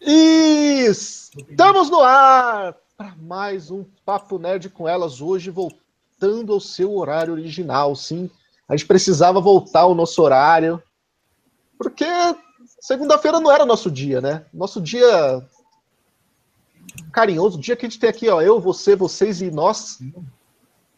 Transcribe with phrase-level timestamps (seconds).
[0.00, 7.34] Estamos no ar para mais um Papo Nerd com elas hoje, voltando ao seu horário
[7.34, 7.94] original.
[7.94, 8.30] Sim,
[8.66, 10.82] a gente precisava voltar ao nosso horário,
[11.76, 12.06] porque
[12.80, 14.46] segunda-feira não era nosso dia, né?
[14.54, 15.46] Nosso dia
[17.12, 19.98] carinhoso, o dia que a gente tem aqui, ó, eu, você, vocês e nós,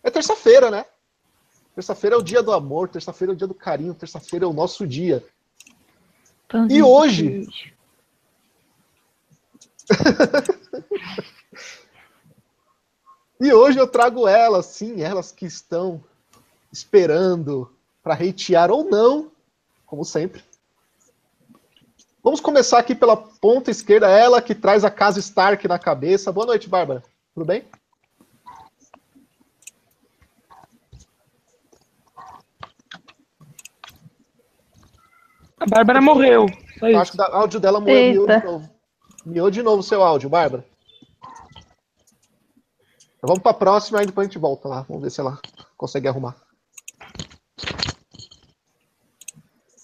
[0.02, 0.84] é terça-feira, né?
[1.74, 4.52] Terça-feira é o dia do amor, terça-feira é o dia do carinho, terça-feira é o
[4.52, 5.24] nosso dia.
[6.69, 7.46] E hoje.
[13.41, 16.02] e hoje eu trago elas, sim, elas que estão
[16.73, 17.71] esperando
[18.02, 19.30] para hatear ou não,
[19.87, 20.43] como sempre.
[22.23, 26.30] Vamos começar aqui pela ponta esquerda, ela que traz a casa Stark na cabeça.
[26.30, 27.02] Boa noite, Bárbara.
[27.35, 27.65] Tudo bem?
[35.60, 36.46] A Bárbara morreu.
[36.98, 38.70] Acho que o áudio dela morreu de novo.
[39.27, 40.64] Miou de novo o seu áudio, Bárbara.
[43.18, 44.87] Então, vamos para a próxima e depois a gente volta lá.
[44.88, 45.38] Vamos ver se ela
[45.76, 46.35] consegue arrumar.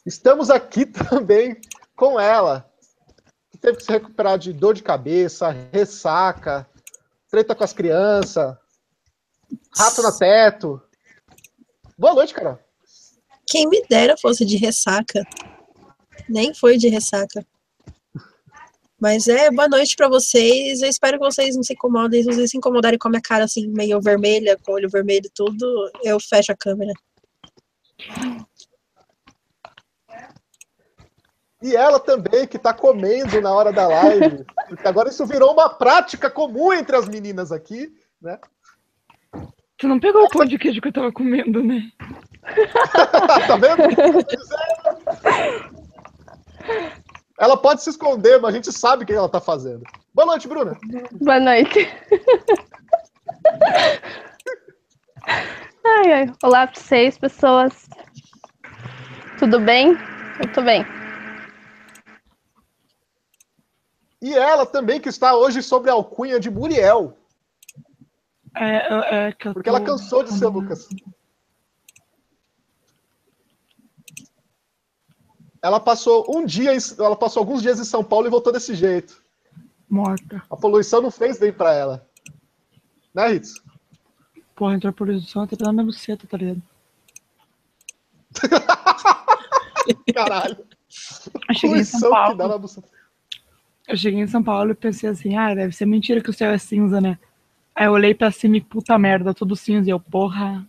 [0.06, 1.60] Estamos aqui também
[1.94, 2.66] com ela,
[3.50, 6.66] que teve que se recuperar de dor de cabeça, ressaca,
[7.28, 8.56] treta com as crianças,
[9.76, 10.82] rato no teto.
[11.98, 12.58] Boa noite, Carol.
[13.46, 15.22] Quem me dera fosse de ressaca.
[16.28, 17.46] Nem foi de ressaca.
[18.98, 20.80] Mas é, boa noite para vocês.
[20.80, 22.22] Eu espero que vocês não se incomodem.
[22.22, 25.26] Se vocês se incomodarem com a minha cara assim, meio vermelha, com o olho vermelho
[25.26, 26.92] e tudo, eu fecho a câmera.
[31.62, 34.44] E ela também, que tá comendo na hora da live.
[34.68, 38.38] Porque agora isso virou uma prática comum entre as meninas aqui, né?
[39.78, 41.82] Você não pegou o pão de queijo que eu tava comendo, né?
[43.46, 43.82] tá vendo?
[47.38, 49.84] Ela pode se esconder, mas a gente sabe o que ela tá fazendo.
[50.14, 50.78] Boa noite, Bruna.
[51.20, 51.86] Boa noite.
[55.84, 56.32] ai, ai.
[56.42, 57.88] Olá para vocês, pessoas.
[59.38, 59.94] Tudo bem?
[60.40, 60.86] Eu tô bem.
[64.22, 67.18] E ela também, que está hoje sobre a alcunha de Muriel.
[68.56, 69.76] É, é, Porque tô...
[69.76, 70.88] ela cansou de ser Lucas.
[75.66, 79.20] Ela passou um dia, ela passou alguns dias em São Paulo e voltou desse jeito.
[79.90, 80.40] Morta.
[80.48, 82.08] A poluição não fez bem pra ela.
[83.12, 83.54] Né, Ritz?
[84.54, 86.62] Porra, entrou a poluição até pela minha buceta, tá ligado?
[90.14, 90.64] Caralho.
[91.48, 92.70] Eu cheguei em São Paulo.
[93.88, 96.52] Eu cheguei em São Paulo e pensei assim, ah, deve ser mentira que o céu
[96.52, 97.18] é cinza, né?
[97.74, 99.88] Aí eu olhei pra cima e puta merda, tudo cinza.
[99.88, 100.64] E eu, porra.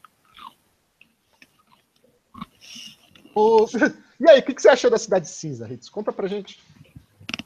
[3.35, 3.67] Ô,
[4.19, 5.89] e aí, o que, que você achou da Cidade Cinza, Ritz?
[5.89, 6.59] Conta pra gente.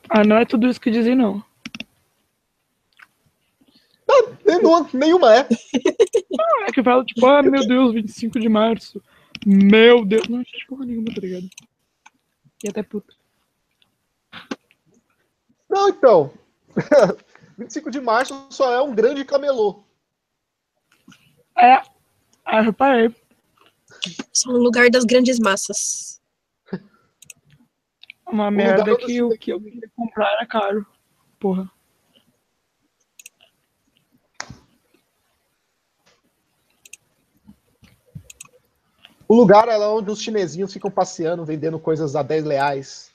[0.10, 1.44] Ah, não é tudo isso que dizem, não.
[4.10, 5.48] Ah, nenhuma, nenhuma é.
[6.40, 9.02] Ah, é que fala, tipo, ah, meu Deus, 25 de março.
[9.46, 10.28] Meu Deus.
[10.28, 11.50] Não achei porra nenhuma, tá ligado?
[12.64, 13.14] E até puta.
[15.70, 16.34] Não, então.
[17.58, 19.84] 25 de março só é um grande camelô.
[21.58, 21.82] É.
[22.46, 23.14] Ah, reparei.
[24.32, 26.21] Só um lugar das grandes massas.
[28.32, 30.86] Uma o merda que o que eu queria comprar era caro.
[31.40, 31.70] Porra.
[39.28, 43.12] O lugar é onde os chinesinhos ficam passeando, vendendo coisas a 10 reais.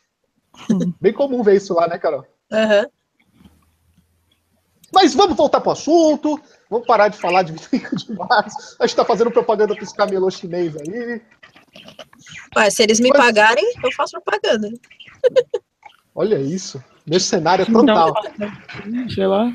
[0.71, 0.93] Hum.
[1.00, 2.26] Bem comum ver isso lá, né, Carol?
[2.50, 2.91] Uhum.
[4.93, 6.41] Mas vamos voltar pro assunto.
[6.71, 8.76] Vamos parar de falar de 25 de março.
[8.81, 11.21] A gente tá fazendo propaganda para os camelô chinês aí.
[12.55, 13.19] Ué, se eles me Mas...
[13.19, 14.69] pagarem, eu faço propaganda.
[16.15, 16.83] Olha isso.
[17.07, 18.15] Mercenária total.
[19.15, 19.53] Sei lá.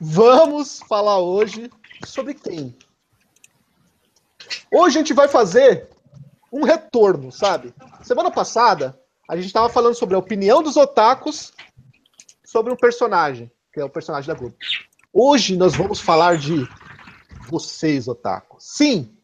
[0.00, 1.70] Vamos falar hoje
[2.04, 2.76] sobre quem?
[4.72, 5.88] Hoje a gente vai fazer
[6.52, 7.74] um retorno, sabe?
[8.02, 8.98] Semana passada,
[9.28, 11.52] a gente estava falando sobre a opinião dos otakus
[12.44, 14.56] sobre um personagem, que é o personagem da Globo.
[15.12, 16.68] Hoje nós vamos falar de
[17.48, 18.64] vocês, otakus.
[18.64, 19.16] Sim,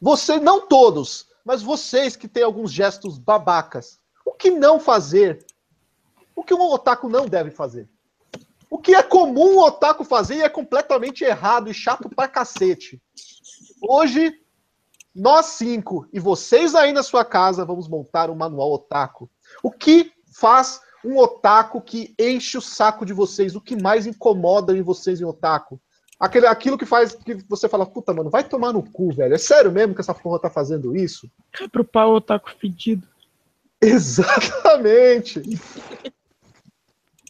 [0.00, 3.98] você, não todos, mas vocês que têm alguns gestos babacas.
[4.24, 5.44] O que não fazer?
[6.34, 7.88] O que um otaku não deve fazer?
[8.68, 13.00] O que é comum o otaku fazer e é completamente errado e chato pra cacete.
[13.80, 14.34] Hoje,
[15.14, 19.30] nós cinco e vocês aí na sua casa vamos montar um manual otaku.
[19.62, 23.54] O que faz um otaku que enche o saco de vocês?
[23.54, 25.80] O que mais incomoda em vocês em otaku?
[26.18, 29.34] Aquele, aquilo que faz que você fala, puta, mano, vai tomar no cu, velho.
[29.34, 31.30] É sério mesmo que essa porra tá fazendo isso?
[31.52, 33.06] Cai pro pau otaku fedido.
[33.80, 35.42] Exatamente.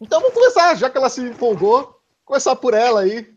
[0.01, 3.35] Então vamos começar, já que ela se empolgou, começar por ela aí.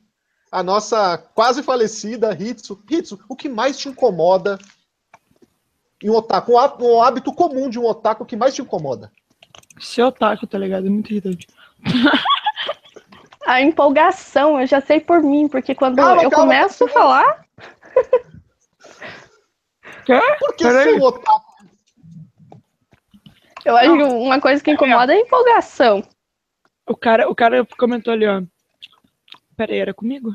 [0.51, 2.79] A nossa quase falecida Hitsu.
[2.89, 4.59] Hitsu, o que mais te incomoda
[6.01, 6.53] em um otaku?
[6.53, 9.11] Um hábito comum de um otaku que mais te incomoda?
[9.79, 10.87] Ser otaku, tá ligado?
[10.87, 11.47] É muito irritante.
[13.49, 16.91] a empolgação, eu já sei por mim, porque quando calma, eu calma, começo calma.
[16.91, 17.45] a falar.
[20.05, 20.21] Quê?
[20.37, 21.49] Por que ser um otaku?
[23.65, 26.07] Eu acho que uma coisa que incomoda é a empolgação.
[26.87, 28.43] O cara, o cara comentou ali, ó.
[29.57, 30.31] Pera aí, era comigo?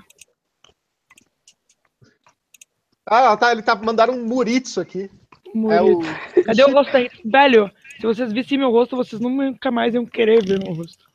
[3.06, 3.52] Ah, tá.
[3.52, 5.08] Ele tá mandando um Muritsu aqui.
[5.54, 6.10] Muritsu.
[6.36, 6.44] É o...
[6.44, 7.08] Cadê o rosto aí?
[7.24, 7.70] Velho,
[8.00, 11.13] se vocês vissem meu rosto, vocês nunca mais iam querer ver meu rosto.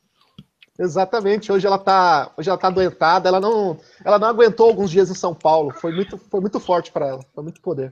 [0.79, 1.51] Exatamente.
[1.51, 3.27] Hoje ela tá, hoje ela tá adoentada.
[3.27, 5.73] Ela não, ela não aguentou alguns dias em São Paulo.
[5.73, 7.21] Foi muito, foi muito forte para ela.
[7.35, 7.91] Foi muito poder.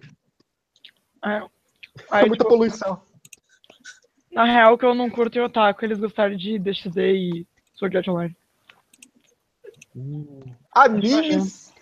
[1.24, 1.42] É.
[2.10, 3.02] Aí, foi muita tipo, poluição.
[4.32, 8.08] Na real, que eu não curto o otaku, eles gostaram de DXD e Sword Art
[8.08, 8.38] Online.
[9.94, 10.40] Hum.
[10.74, 11.74] Animes.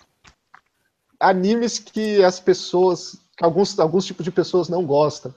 [1.20, 3.22] Animes que as pessoas.
[3.38, 5.36] Que alguns, alguns tipos de pessoas não gostam.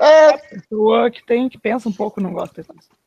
[0.00, 0.30] É.
[0.30, 3.01] A pessoa que tem, que pensa um pouco não gosta disso.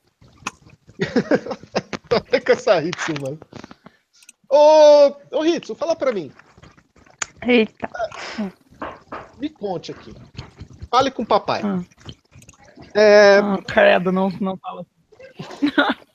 [2.46, 3.40] com essa Hitsu, mano.
[4.50, 6.32] Ô, ô Hitsu, fala pra mim.
[7.42, 7.90] Eita.
[9.38, 10.14] Me conte aqui.
[10.90, 11.62] Fale com o papai.
[11.64, 11.84] Ah.
[12.94, 13.40] É...
[13.40, 14.86] Ah, credo, não, não fala.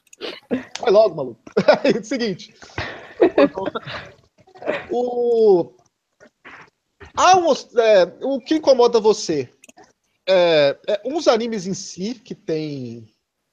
[0.80, 1.40] Vai logo, maluco.
[2.02, 2.54] Seguinte.
[4.90, 5.72] o...
[7.16, 9.50] Ah, um, é, o que incomoda você?
[10.28, 13.09] É, é, uns animes em si que tem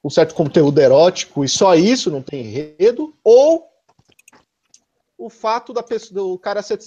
[0.08, 3.68] um certo conteúdo erótico e só isso, não tem enredo, ou
[5.18, 6.80] o fato da pessoa, do cara ser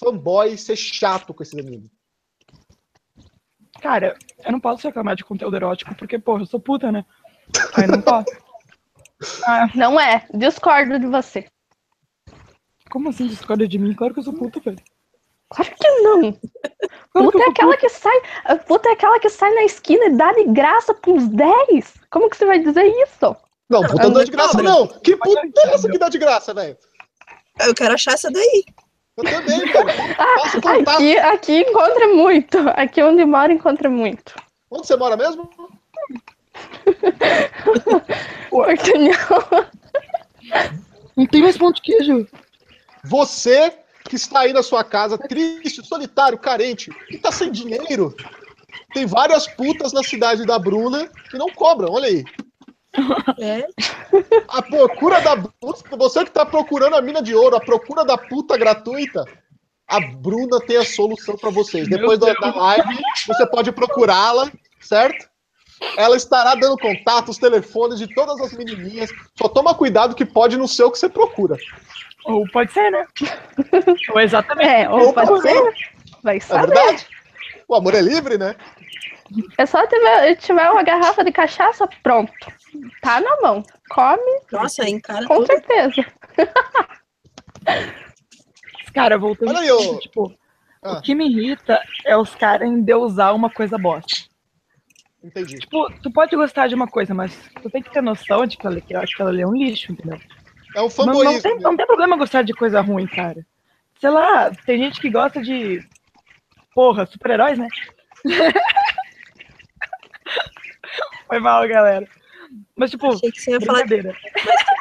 [0.00, 1.90] fanboy ser chato com esse anime.
[3.82, 7.04] Cara, eu não posso reclamar de conteúdo erótico, porque, porra, eu sou puta, né?
[7.74, 8.26] Aí não posso.
[9.46, 9.68] Ah.
[9.76, 11.46] Não é, discordo de você.
[12.90, 13.94] Como assim discorda de mim?
[13.94, 14.82] Claro que eu sou puta, velho.
[15.54, 16.32] Claro que não.
[17.12, 18.20] Puta é aquela que sai.
[18.66, 21.94] Puta é aquela que sai na esquina e dá de graça pros 10.
[22.10, 23.36] Como que você vai dizer isso?
[23.68, 24.86] Não, puta não dá de graça, não.
[24.86, 26.76] Que puta é essa que dá de graça, velho?
[27.60, 28.64] Eu quero achar essa daí.
[29.16, 29.88] Eu também, velho.
[30.18, 32.58] Ah, aqui, aqui encontra muito.
[32.74, 34.34] Aqui onde mora encontra muito.
[34.70, 35.50] Onde você mora mesmo?
[38.48, 39.66] Portunhol.
[41.16, 42.26] Não tem mais pão de queijo.
[43.04, 43.72] Você
[44.12, 48.14] que está aí na sua casa, triste, solitário, carente, e tá sem dinheiro.
[48.92, 52.22] Tem várias putas na cidade da Bruna que não cobram, olha aí.
[53.40, 53.66] É.
[54.48, 55.34] A procura da
[55.96, 59.24] você que tá procurando a mina de ouro, a procura da puta gratuita,
[59.88, 61.88] a Bruna tem a solução para vocês.
[61.88, 65.26] Depois da live, você pode procurá-la, certo?
[65.96, 69.10] Ela estará dando contato, os telefones de todas as menininhas.
[69.38, 71.56] Só toma cuidado que pode não ser o que você procura.
[72.24, 73.06] Ou pode ser, né?
[74.10, 74.68] ou exatamente.
[74.68, 75.74] É, ou, ou pode ser.
[76.22, 76.72] Vai é saber.
[76.72, 77.06] É verdade.
[77.68, 78.54] O amor é livre, né?
[79.56, 82.32] É só tiver, tiver uma garrafa de cachaça, pronto.
[83.00, 83.62] Tá na mão.
[83.90, 84.40] Come.
[84.50, 85.46] Nossa, encara Com tudo.
[85.46, 86.06] certeza.
[88.92, 89.48] Cara, voltando.
[89.50, 89.98] Olha aí, eu...
[90.00, 90.34] tipo,
[90.82, 90.98] ah.
[90.98, 94.30] o que me irrita é os caras endeusar uma coisa bosta.
[95.24, 95.58] Entendi.
[95.58, 98.66] Tipo, tu pode gostar de uma coisa, mas tu tem que ter noção de que
[98.66, 100.20] aquela ali é um lixo, entendeu?
[100.74, 101.24] É um fanboyismo.
[101.24, 103.44] Não, não, tem, não tem problema gostar de coisa ruim, cara.
[104.00, 105.86] Sei lá, tem gente que gosta de.
[106.74, 107.68] Porra, super-heróis, né?
[111.28, 112.06] Foi mal, galera.
[112.76, 114.14] Mas, tipo, brincadeira.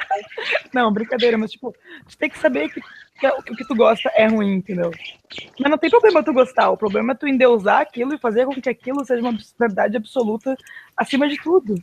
[0.73, 1.73] não, brincadeira, mas, tipo,
[2.07, 2.81] tu tem que saber que,
[3.19, 4.91] que o que tu gosta é ruim, entendeu?
[5.59, 8.59] Mas não tem problema tu gostar, o problema é tu endeusar aquilo e fazer com
[8.59, 10.57] que aquilo seja uma verdade absoluta
[10.97, 11.75] acima de tudo.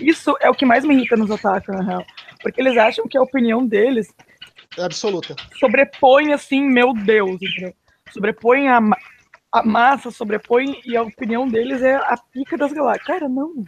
[0.00, 2.04] Isso é o que mais me irrita nos ataques, na real.
[2.40, 4.08] Porque eles acham que a opinião deles
[4.76, 5.34] é absoluta.
[5.58, 7.74] Sobrepõe assim, meu Deus, entendeu?
[8.12, 8.80] Sobrepõe a,
[9.52, 13.06] a massa, sobrepõe e a opinião deles é a pica das galáxias.
[13.06, 13.64] Cara, não.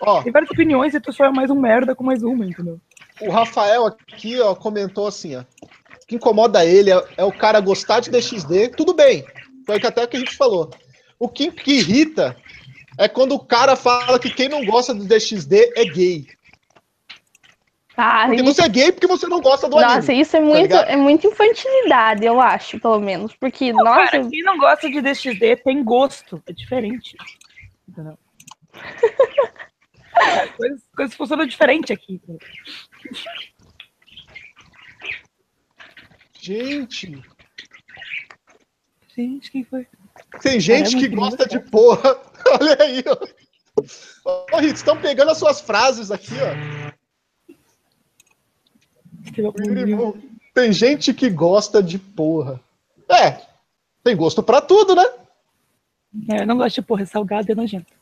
[0.00, 2.80] Ó, Tem várias opiniões e tu só é mais um merda com mais uma, entendeu?
[3.20, 5.40] O Rafael aqui, ó, comentou assim, ó.
[5.42, 9.24] O que incomoda ele é, é o cara gostar de DXD, tudo bem.
[9.66, 10.70] Foi até o que a gente falou.
[11.18, 12.34] O que, que irrita
[12.98, 16.26] é quando o cara fala que quem não gosta do DXD é gay.
[18.02, 20.00] Ah, porque você é gay porque você não gosta do nossa, anime.
[20.00, 23.34] Nossa, isso é tá muito, tá é muita infantilidade, eu acho, pelo menos.
[23.34, 24.12] Porque, não, nossa.
[24.12, 26.42] Cara, quem não gosta de DXD tem gosto.
[26.46, 27.14] É diferente.
[27.86, 28.18] Entendeu?
[30.56, 32.18] coisas, coisas funcionam diferente aqui.
[36.40, 37.22] Gente.
[39.14, 39.86] Gente, quem foi?
[40.40, 42.18] Tem gente que gosta de porra.
[42.58, 43.18] Olha aí, ó.
[44.54, 46.99] Ô, Ritz, estão pegando as suas frases aqui, ó.
[50.54, 52.60] Tem gente que gosta de porra.
[53.08, 53.40] É,
[54.02, 55.04] tem gosto pra tudo, né?
[56.30, 57.92] É, eu não gosto de porra, é salgado e nojento.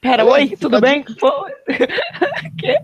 [0.00, 1.04] Pera, oi, tudo bem?
[2.58, 2.78] Quê?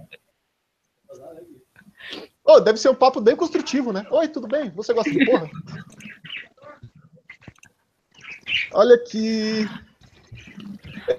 [2.44, 4.04] Oh, deve ser um papo bem construtivo, né?
[4.10, 4.70] Oi, tudo bem?
[4.70, 5.48] Você gosta de porra?
[8.74, 9.68] Olha aqui.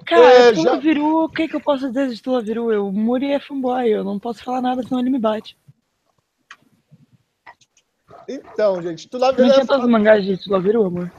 [0.06, 0.76] Cara, é, já...
[0.76, 2.72] Viru, o que, que eu posso dizer de Tula Viru?
[2.72, 5.56] Eu, Muri é fanboy, eu não posso falar nada, senão ele me bate.
[8.28, 9.46] Então, gente, Tula Viru.
[9.46, 11.12] Não tinha é todos os mangás de Tula Viru, amor?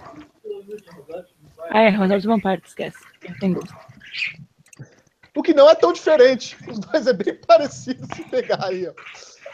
[1.69, 2.97] Ah, é, Ronaldo Vampire, esquece.
[3.41, 3.73] Gosto.
[5.35, 6.57] O que não é tão diferente.
[6.67, 8.93] Os dois é bem parecido se pegar aí, ó.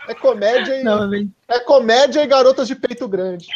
[0.08, 0.84] É comédia e.
[0.84, 1.12] Não,
[1.48, 3.48] é comédia e garotas de peito grande.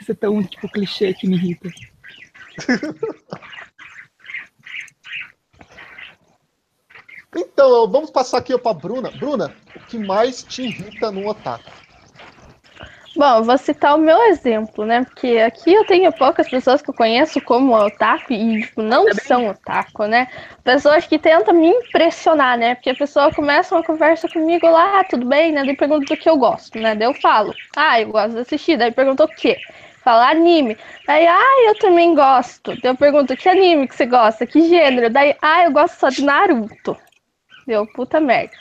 [0.00, 1.68] Isso é tão tipo clichê que me irrita.
[7.36, 9.10] então, vamos passar aqui para Bruna.
[9.10, 11.70] Bruna, o que mais te irrita no otaku?
[13.16, 15.04] Bom, eu vou citar o meu exemplo, né?
[15.04, 19.14] Porque aqui eu tenho poucas pessoas que eu conheço como otaku e tipo, não é
[19.14, 20.28] são otaku, né?
[20.62, 22.76] Pessoas que tentam me impressionar, né?
[22.76, 25.64] Porque a pessoa começa uma conversa comigo lá, ah, tudo bem, né?
[25.64, 26.94] Daí pergunta do que eu gosto, né?
[26.94, 28.76] Daí eu falo, ah, eu gosto de assistir.
[28.78, 29.58] Daí pergunta o quê?
[30.02, 30.76] Fala anime.
[31.06, 32.70] Aí, ah, eu também gosto.
[32.80, 34.46] Daí eu pergunto, que anime que você gosta?
[34.46, 35.10] Que gênero?
[35.10, 36.96] Daí, ah, eu gosto só de Naruto.
[37.66, 38.52] Deu, puta merda.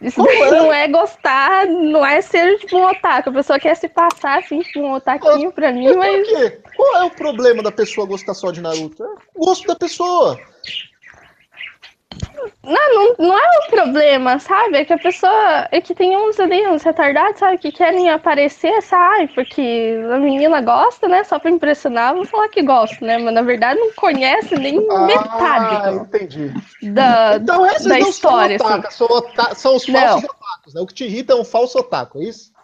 [0.00, 0.50] Isso é?
[0.50, 3.30] não é gostar, não é ser tipo um otaku.
[3.30, 6.28] A pessoa quer se passar assim, tipo um otaquinho pra mim, mas.
[6.28, 6.60] Por quê?
[6.76, 9.02] Qual é o problema da pessoa gostar só de Naruto?
[9.02, 10.38] É o gosto da pessoa.
[12.62, 14.78] Não, não, não é um problema, sabe?
[14.78, 15.68] É que a pessoa.
[15.70, 17.58] É que tem uns ali, uns retardados, sabe?
[17.58, 19.28] Que querem aparecer, sabe?
[19.28, 21.22] Porque a menina gosta, né?
[21.22, 23.18] Só pra impressionar, vou falar que gosta, né?
[23.18, 25.96] Mas na verdade não conhece nem ah, metade.
[25.96, 26.52] entendi.
[26.82, 28.58] Da, então esses da não história.
[28.58, 28.96] São, otaka, assim.
[28.96, 30.30] são, ota são, os falsos não.
[30.30, 30.80] otakus, né?
[30.80, 32.55] O que te irrita é um falso otaku, é isso?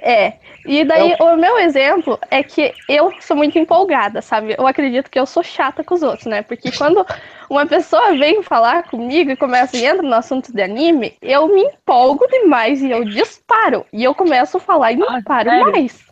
[0.00, 0.34] É.
[0.64, 1.34] E daí, é o...
[1.34, 1.36] o...
[1.36, 4.54] meu exemplo é que eu sou muito empolgada, sabe?
[4.56, 6.42] Eu acredito que eu sou chata com os outros, né?
[6.42, 7.04] Porque quando
[7.50, 11.62] uma pessoa vem falar comigo e começa e entra no assunto de anime, eu me
[11.62, 13.84] empolgo demais e eu disparo.
[13.92, 15.72] E eu começo a falar e não ah, paro sério?
[15.72, 16.06] mais.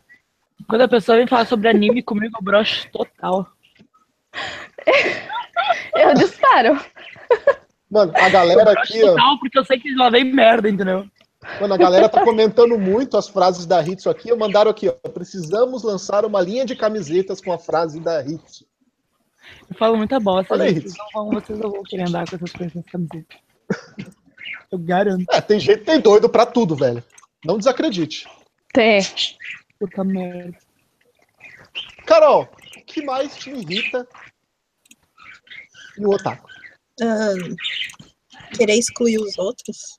[0.68, 3.46] Quando a pessoa vem falar sobre anime comigo, eu broxo total.
[5.94, 6.80] eu disparo.
[7.90, 9.00] Mano, a galera aqui.
[9.00, 11.06] Total, porque eu sei que lá vem merda, entendeu?
[11.60, 14.28] Mano, a galera tá comentando muito as frases da Hitsu aqui.
[14.28, 15.08] Eu mandaram aqui, ó.
[15.08, 18.66] Precisamos lançar uma linha de camisetas com a frase da Hitsu.
[19.70, 20.92] Eu falo muita bosta, Olha gente.
[21.14, 23.38] Não, vocês não vão querer andar com essas coisas nas camisetas.
[24.70, 25.24] Eu garanto.
[25.30, 27.02] É, tem gente tem doido pra tudo, velho.
[27.44, 28.26] Não desacredite.
[28.72, 29.00] Tem.
[29.78, 30.58] Puta merda.
[32.04, 34.06] Carol, o que mais te irrita
[35.98, 36.48] no otaku?
[37.00, 37.56] Um,
[38.56, 39.98] querer excluir os outros.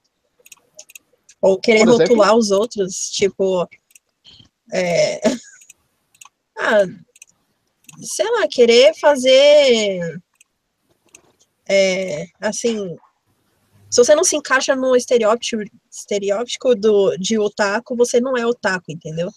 [1.42, 3.68] Ou querer rotular os outros, tipo.
[4.74, 5.22] É...
[6.60, 6.88] Ah,
[8.02, 10.20] sei lá, querer fazer.
[11.70, 12.98] É, assim.
[13.92, 18.92] Se você não se encaixa no estereótipo, estereótipo do, de otaku, você não é otaku,
[18.92, 19.30] entendeu?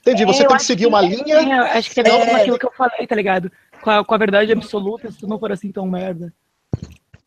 [0.00, 1.36] Entendi, você é, tem que seguir uma linha.
[1.36, 3.50] É, acho que tem é, aquilo que eu falei, tá ligado?
[3.80, 6.32] Com a, com a verdade absoluta, se tu não for assim tão merda.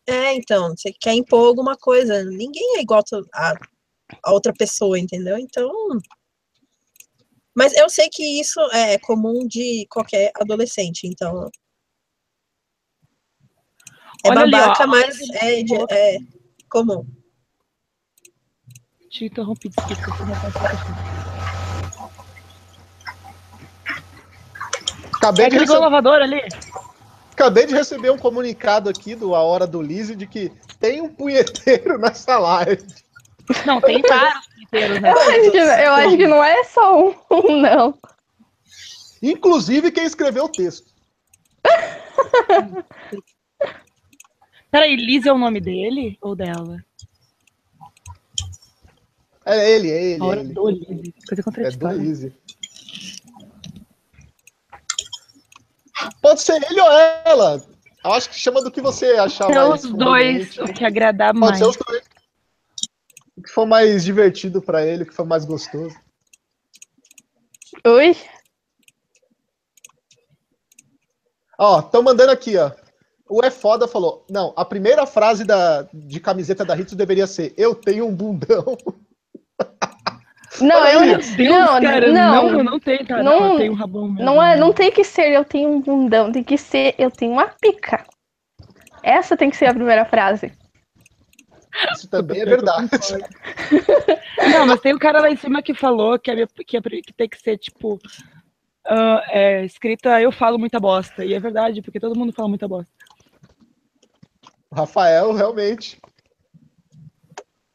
[0.08, 2.24] É, então, você quer impor alguma coisa.
[2.24, 3.52] Ninguém é igual a,
[4.24, 5.36] a outra pessoa, entendeu?
[5.36, 5.70] Então.
[7.54, 11.50] Mas eu sei que isso é comum de qualquer adolescente, então.
[14.24, 16.16] É Olha babaca, ali, mas é, de, é
[16.70, 17.06] comum.
[19.10, 20.24] Te interrompi, desculpa.
[25.16, 25.78] Acabei é de receber...
[25.78, 26.40] o lavador ali.
[27.38, 31.08] Acabei de receber um comunicado aqui do A Hora do Lise de que tem um
[31.08, 32.84] punheteiro nessa live.
[33.64, 35.12] Não, tem vários punheteiros, né?
[35.12, 37.96] Eu acho, que, eu acho que não é só um, não.
[39.22, 40.92] Inclusive quem escreveu o texto.
[44.72, 46.84] Peraí, Lise é o nome dele ou dela?
[49.46, 50.22] É ele, é ele.
[50.22, 50.52] A hora é ele.
[50.52, 51.14] do Lise.
[51.28, 51.94] Coisa contraditória.
[51.94, 52.32] É do Lise.
[56.20, 56.90] Pode ser ele ou
[57.24, 57.62] ela.
[58.04, 59.84] Eu acho que chama do que você achar é mais.
[59.84, 61.58] os dois, o que agradar Pode mais.
[61.58, 62.02] Ser os dois.
[63.36, 65.94] O que for mais divertido para ele, o que for mais gostoso.
[67.86, 68.16] Oi?
[71.58, 72.70] Ó, estão mandando aqui, ó.
[73.28, 77.52] o É Foda falou: não, a primeira frase da, de camiseta da Ritz deveria ser:
[77.56, 78.76] Eu tenho um bundão.
[80.60, 83.22] Não, eu Deus, não, cara, não, não, não tem, cara.
[83.22, 84.24] Não, eu tenho um rabão mesmo.
[84.24, 87.32] Não, é, não tem que ser eu tenho um bundão, tem que ser eu tenho
[87.32, 88.04] uma pica.
[89.02, 90.52] Essa tem que ser a primeira frase.
[91.92, 92.88] Isso também é verdade.
[94.52, 97.12] Não, mas tem um cara lá em cima que falou que, é, que, é, que
[97.12, 101.24] tem que ser, tipo, uh, é, escrita eu falo muita bosta.
[101.24, 102.92] E é verdade, porque todo mundo fala muita bosta.
[104.72, 106.00] Rafael, realmente.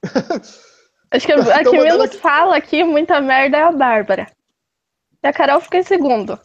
[1.13, 2.17] Acho que a, que menos aqui.
[2.17, 4.27] fala aqui muita merda é a Bárbara.
[5.21, 6.39] E a Carol fica em segundo.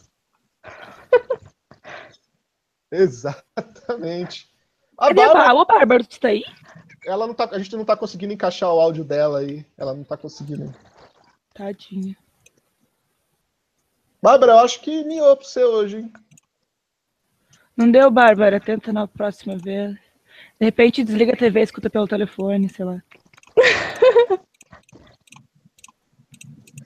[2.91, 4.47] Exatamente.
[4.97, 5.49] A Cadê Bárbara...
[5.49, 6.43] Alô, Bárbara, você tá aí?
[7.05, 9.65] Ela não tá, a gente não tá conseguindo encaixar o áudio dela aí.
[9.77, 10.73] Ela não tá conseguindo.
[11.53, 12.15] Tadinha.
[14.21, 16.13] Bárbara, eu acho que miou pra você hoje, hein?
[17.75, 18.59] Não deu, Bárbara.
[18.59, 19.93] Tenta na próxima vez.
[20.59, 23.01] De repente desliga a TV e escuta pelo telefone, sei lá.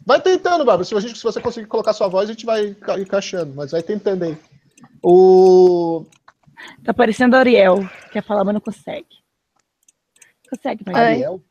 [0.06, 0.84] Vai tentando, Bárbara.
[0.84, 3.82] Se, a gente, se você conseguir colocar sua voz, a gente vai encaixando, mas vai
[3.82, 4.38] tentando aí.
[5.02, 6.06] O...
[6.84, 9.08] Tá parecendo Ariel, quer falar, mas não consegue.
[10.50, 10.96] Consegue, mas...
[10.96, 11.42] Ariel?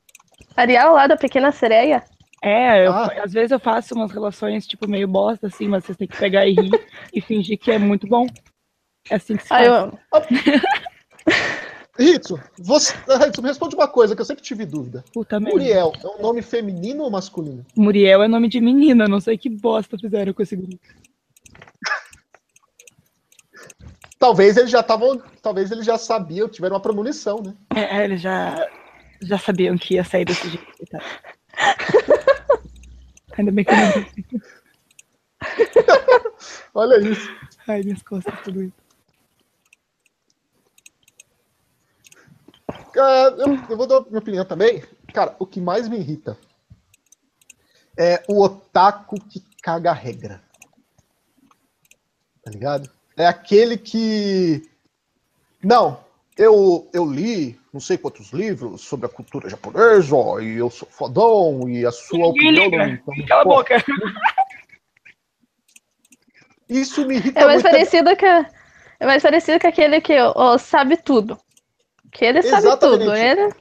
[0.56, 2.04] Ariel lá da Pequena Sereia?
[2.42, 3.12] É, eu, ah.
[3.23, 6.44] às vezes eu faço umas relações, tipo, meio bosta, assim, mas vocês têm que pegar
[6.44, 6.71] e rir
[7.14, 8.26] e fingir que é muito bom.
[9.09, 9.66] É assim que se faz.
[9.66, 9.99] eu...
[11.99, 15.04] Ritsu, você, Ritsu, me responde uma coisa que eu sempre tive dúvida.
[15.12, 17.64] Puta Muriel é um nome feminino ou masculino?
[17.76, 20.78] Muriel é nome de menina, não sei que bosta fizeram com esse grupo.
[24.18, 25.20] Talvez eles já estavam.
[25.42, 27.54] Talvez eles já sabiam, tiveram uma premonição, né?
[27.75, 28.68] É, é, eles já,
[29.20, 30.87] já sabiam que ia sair desse jeito.
[30.90, 31.02] Tá?
[33.37, 34.06] Ainda bem que eu não.
[36.75, 37.28] Olha isso.
[37.66, 38.81] Ai, minhas costas, tudo isso.
[42.94, 44.82] Eu, eu vou dar minha opinião também.
[45.12, 46.36] Cara, o que mais me irrita
[47.98, 50.42] é o otaku que caga a regra.
[52.44, 52.90] Tá ligado?
[53.16, 54.68] É aquele que.
[55.62, 56.00] Não,
[56.37, 61.66] eu, eu li não sei quantos livros sobre a cultura japonesa, e eu sou fodão,
[61.68, 63.24] e a sua opinião não.
[63.26, 63.82] Cala a boca!
[66.68, 67.72] Isso me irrita é mais muito.
[67.72, 71.38] Parecido que, é mais parecido que aquele que oh, sabe tudo.
[72.12, 73.01] Que ele sabe Exatamente.
[73.01, 73.16] tudo.
[73.16, 73.55] Ele...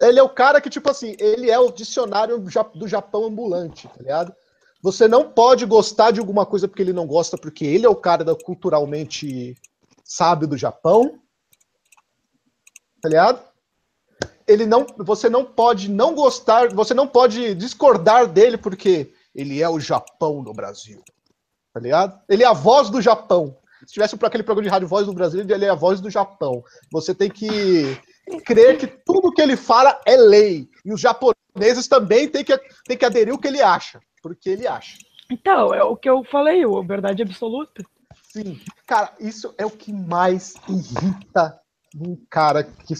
[0.00, 2.38] ele é o cara que, tipo assim, ele é o dicionário
[2.74, 4.34] do Japão ambulante, tá ligado?
[4.82, 7.96] Você não pode gostar de alguma coisa porque ele não gosta, porque ele é o
[7.96, 9.56] cara da culturalmente
[10.04, 11.18] sábio do Japão.
[13.02, 13.42] Tá ligado?
[14.46, 19.68] Ele não, você não pode não gostar, você não pode discordar dele porque ele é
[19.68, 21.02] o Japão no Brasil.
[21.74, 22.20] Tá ligado?
[22.28, 23.58] Ele é a voz do Japão.
[23.86, 26.62] Se tivesse aquele programa de rádio Voz do Brasil, ele é a voz do Japão.
[26.90, 27.96] Você tem que
[28.44, 30.68] crer que tudo que ele fala é lei.
[30.84, 34.66] E os japoneses também têm que, têm que aderir o que ele acha, porque ele
[34.66, 34.98] acha.
[35.30, 37.84] Então, é o que eu falei, a verdade absoluta.
[38.32, 38.60] Sim.
[38.86, 41.58] Cara, isso é o que mais irrita
[41.94, 42.94] um cara que.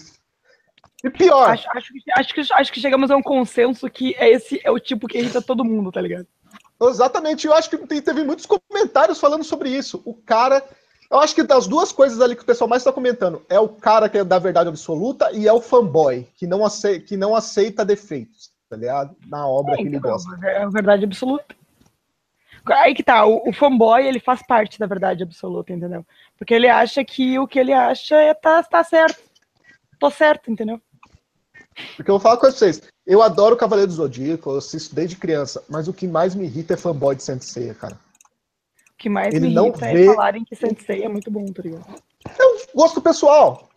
[1.03, 1.51] E pior.
[1.51, 4.71] Acho, acho, que, acho, que, acho que chegamos a um consenso que é esse é
[4.71, 6.27] o tipo que irrita todo mundo, tá ligado?
[6.81, 10.01] Exatamente, eu acho que teve muitos comentários falando sobre isso.
[10.05, 10.63] O cara.
[11.09, 13.69] Eu acho que das duas coisas ali que o pessoal mais está comentando, é o
[13.69, 17.33] cara que é da verdade absoluta e é o fanboy, que não aceita, que não
[17.33, 19.15] aceita defeitos, tá ligado?
[19.25, 20.37] Na obra é, que ele então, gosta.
[20.45, 21.55] É a verdade absoluta.
[22.65, 26.05] Aí que tá, o, o, fanboy, ele faz parte da verdade absoluta, entendeu?
[26.37, 29.21] Porque ele acha que o que ele acha é tá, tá certo.
[29.97, 30.81] Tô certo, entendeu?
[31.95, 32.81] Porque eu vou falar com vocês.
[33.05, 36.45] Eu adoro o Cavaleiro do Zodíaco, eu assisto desde criança, mas o que mais me
[36.45, 37.95] irrita é fanboy de Sensei, cara.
[38.93, 40.03] O que mais Ele me irrita é vê...
[40.03, 41.85] é falarem que Sensei é muito bom, tá ligado?
[42.25, 43.69] É um gosto pessoal,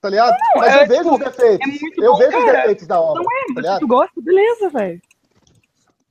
[0.00, 0.30] tá ligado?
[0.30, 1.68] Não, mas é, eu vejo tipo, os defeitos.
[1.68, 2.46] É eu bom, vejo cara.
[2.46, 3.22] os defeitos da obra.
[3.22, 5.02] Não é, mas tá se tu gosta, beleza, velho.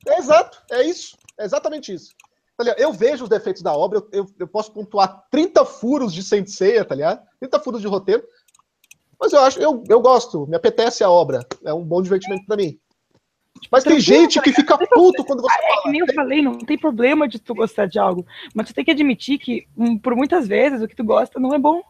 [0.06, 1.16] É exato, é isso.
[1.38, 2.10] É exatamente isso.
[2.56, 6.22] Tá eu vejo os defeitos da obra, eu, eu, eu posso pontuar 30 furos de
[6.22, 7.26] Sensei, tá ligado?
[7.40, 8.22] 30 furos de roteiro,
[9.22, 11.46] mas eu acho, eu, eu gosto, me apetece a obra.
[11.64, 12.76] É um bom divertimento para mim.
[13.70, 15.86] Mas tem gente que fica puto quando você fala.
[15.86, 18.26] É, nem eu falei, não tem problema de tu gostar de algo.
[18.52, 21.54] Mas tu tem que admitir que, um, por muitas vezes, o que tu gosta não
[21.54, 21.80] é bom.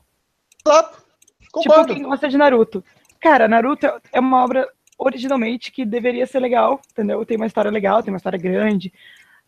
[0.66, 1.02] Exato.
[1.50, 1.86] Concordo.
[1.86, 2.84] Tipo, quem gosta de Naruto.
[3.18, 4.68] Cara, Naruto é uma obra
[4.98, 7.24] originalmente que deveria ser legal, entendeu?
[7.24, 8.92] Tem uma história legal, tem uma história grande.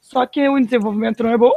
[0.01, 1.53] Só que o desenvolvimento não é bom?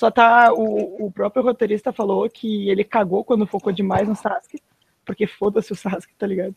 [0.00, 0.50] Só tá.
[0.54, 4.58] O, o próprio roteirista falou que ele cagou quando focou demais no Sasuke.
[5.04, 6.54] Porque foda-se o Sasuke, tá ligado?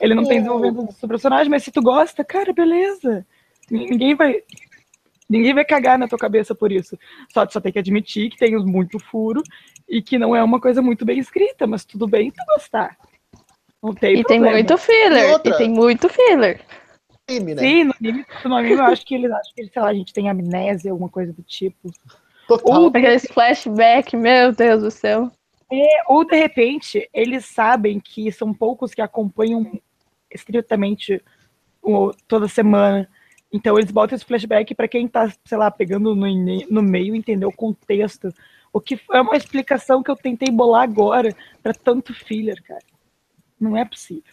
[0.00, 3.26] Ele não tem desenvolvimento do seu personagem, mas se tu gosta, cara, beleza.
[3.68, 4.44] Ninguém vai.
[5.28, 6.96] Ninguém vai cagar na tua cabeça por isso.
[7.34, 9.42] Só, só tem que admitir que tem muito furo
[9.88, 12.96] E que não é uma coisa muito bem escrita, mas tudo bem tu gostar.
[13.82, 14.44] Não tem e problema.
[14.44, 15.40] tem muito filler.
[15.44, 16.60] E, e, tem muito filler.
[17.28, 17.60] Anime, né?
[17.60, 20.12] Sim, no anime, no anime eu acho que eles acham que, sei lá, a gente
[20.12, 21.90] tem amnésia, alguma coisa do tipo.
[22.48, 22.80] Total.
[22.80, 25.30] Ou aqueles flashback, meu Deus do céu.
[25.72, 29.80] É, ou de repente, eles sabem que são poucos que acompanham
[30.30, 31.22] estritamente
[32.28, 33.08] toda semana.
[33.52, 36.26] Então eles botam esse flashback para quem tá, sei lá, pegando no,
[36.70, 38.32] no meio entender o contexto.
[38.72, 42.82] O que é uma explicação que eu tentei bolar agora para tanto filler, cara.
[43.60, 44.32] Não é possível.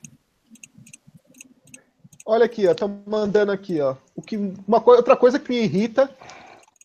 [2.25, 3.95] Olha aqui, ó, tá mandando aqui, ó.
[4.15, 6.09] O que, uma co outra coisa que me irrita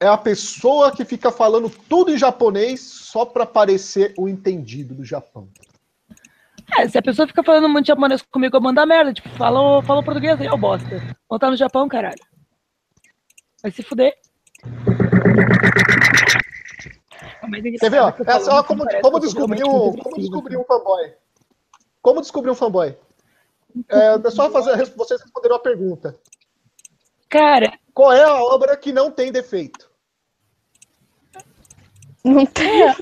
[0.01, 5.05] é a pessoa que fica falando tudo em japonês só para parecer o entendido do
[5.05, 5.49] Japão.
[6.79, 9.13] É, se a pessoa fica falando muito japonês comigo, eu mando a merda.
[9.13, 11.17] Tipo, fala, fala português aí, ô bosta.
[11.29, 12.19] Vou tá no Japão, caralho.
[13.63, 14.17] Vai se fuder.
[17.79, 18.09] Quer ver, ó?
[18.09, 21.13] É como, como, descobrir um, como descobrir um fanboy.
[22.01, 22.97] Como descobrir um fanboy?
[23.89, 26.19] É, é só fazer, vocês responderam a pergunta.
[27.29, 27.79] Cara.
[27.95, 29.89] Qual é a obra que não tem defeito?
[32.25, 32.95] Não tem.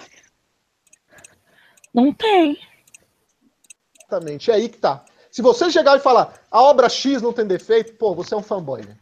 [1.94, 2.59] Não tem.
[3.98, 5.05] Exatamente, é aí que tá.
[5.31, 8.42] Se você chegar e falar, a obra X não tem defeito, pô, você é um
[8.42, 8.98] fanboy, né?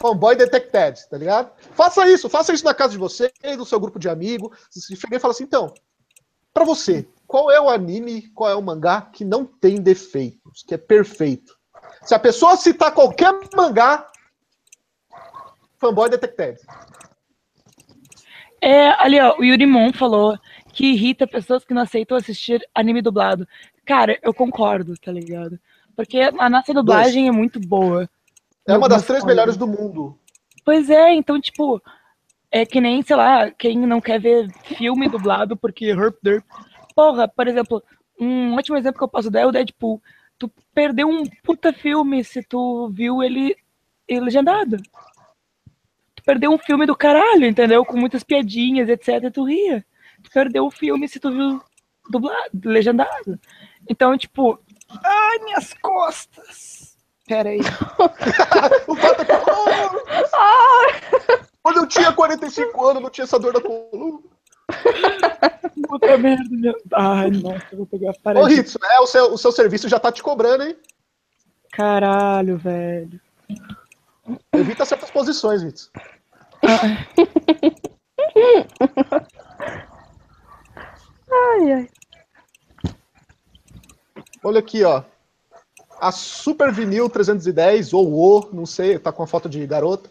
[0.00, 1.52] Fanboy detected, tá ligado?
[1.74, 4.56] Faça isso, faça isso na casa de você, no seu grupo de amigos.
[4.70, 5.74] Se chegar e fala assim, então,
[6.54, 10.74] para você, qual é o anime, qual é o mangá que não tem defeitos, que
[10.74, 11.58] é perfeito?
[12.04, 14.08] Se a pessoa citar qualquer mangá,
[15.80, 16.58] fanboy detected.
[18.60, 20.38] É, ali, ó, o Yurimon falou
[20.72, 23.46] que irrita pessoas que não aceitam assistir anime dublado.
[23.84, 25.58] Cara, eu concordo, tá ligado?
[25.96, 27.34] Porque a nossa dublagem Dois.
[27.34, 28.08] é muito boa.
[28.66, 30.18] É uma das três melhores do mundo.
[30.64, 31.80] Pois é, então, tipo,
[32.50, 36.44] é que nem, sei lá, quem não quer ver filme dublado porque herp derp.
[36.94, 37.82] Porra, por exemplo,
[38.20, 40.02] um ótimo exemplo que eu posso dar é o Deadpool.
[40.38, 43.56] Tu perdeu um puta filme se tu viu ele,
[44.06, 44.76] ele legendado.
[46.28, 47.82] Perdeu um filme do caralho, entendeu?
[47.86, 49.24] Com muitas piadinhas, etc.
[49.24, 49.82] E tu ria.
[50.22, 51.58] Tu perdeu o filme se tu viu
[52.10, 53.40] dublado, legendado.
[53.88, 54.58] Então, tipo,
[55.02, 56.98] ai, minhas costas.
[57.26, 57.60] Pera aí.
[58.86, 59.24] o Pato
[61.62, 64.20] Quando eu tinha 45 anos, não tinha essa dor da coluna.
[65.88, 66.78] Puta merda, meu.
[66.92, 68.44] Ai, nossa, eu vou pegar a parede.
[68.44, 70.76] Ô, Ritsu, é, o, seu, o seu serviço já tá te cobrando, hein?
[71.72, 73.18] Caralho, velho.
[74.52, 75.90] Evita certas posições, Ritsu.
[81.30, 81.88] Ai, ai.
[84.44, 85.02] Olha aqui, ó.
[86.00, 90.10] A Super Vinil 310, ou O, não sei, tá com a foto de garota,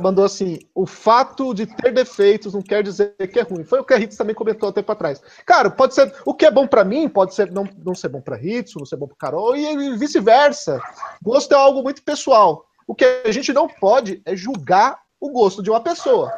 [0.00, 3.62] mandou assim: o fato de ter defeitos não quer dizer que é ruim.
[3.62, 5.22] Foi o que a Ritz também comentou há tempo atrás.
[5.46, 6.12] Cara, pode ser.
[6.24, 8.86] O que é bom para mim pode ser não, não ser bom para Ritz, não
[8.86, 10.80] ser bom para Carol, e vice-versa.
[11.22, 12.64] Gosto é algo muito pessoal.
[12.86, 16.32] O que a gente não pode é julgar o gosto de uma pessoa.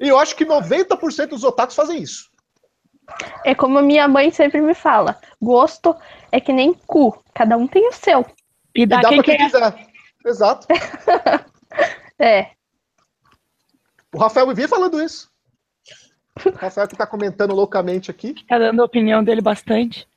[0.00, 2.30] E eu acho que 90% dos otakus fazem isso.
[3.44, 5.94] É como minha mãe sempre me fala: gosto
[6.32, 8.24] é que nem cu, cada um tem o seu.
[8.74, 9.86] E dá, e dá quem, quem quiser.
[10.24, 10.66] Exato.
[12.18, 12.52] é.
[14.12, 15.30] O Rafael vivia falando isso.
[16.44, 18.34] O Rafael que tá comentando loucamente aqui.
[18.46, 20.08] Tá dando a opinião dele bastante.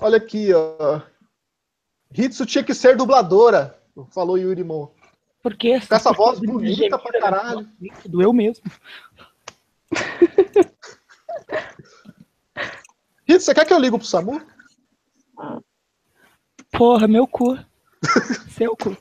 [0.00, 1.00] Olha aqui, ó.
[2.16, 3.78] Hitsu tinha que ser dubladora,
[4.10, 4.88] falou Yuri Mon.
[5.42, 5.78] Por quê?
[5.86, 7.68] Com essa voz bonita pra caralho.
[8.06, 8.64] Doeu mesmo.
[13.28, 14.40] Rito, você quer que eu ligo pro Samu?
[16.72, 17.58] Porra, meu cu.
[18.56, 18.96] Seu cu.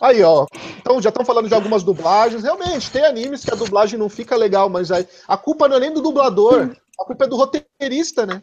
[0.00, 0.46] Aí, ó.
[0.78, 2.42] Então, já estão falando de algumas dublagens.
[2.42, 5.80] Realmente, tem animes que a dublagem não fica legal, mas aí, a culpa não é
[5.80, 8.42] nem do dublador, a culpa é do roteirista, né?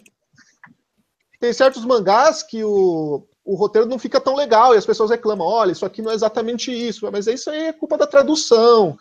[1.42, 5.48] Tem certos mangás que o, o roteiro não fica tão legal e as pessoas reclamam:
[5.48, 8.96] olha, isso aqui não é exatamente isso, mas isso aí é culpa da tradução,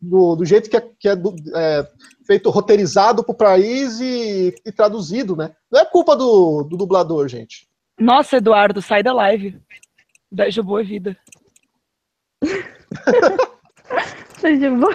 [0.00, 1.14] do, do jeito que é, que é,
[1.56, 1.88] é
[2.24, 5.50] feito roteirizado para o país e, e, traduzido, né?
[5.68, 7.68] Não é culpa do, do dublador, gente.
[7.98, 9.60] Nossa, Eduardo, sai da live.
[10.32, 11.16] Seja boa vida.
[14.38, 14.94] Seja boa.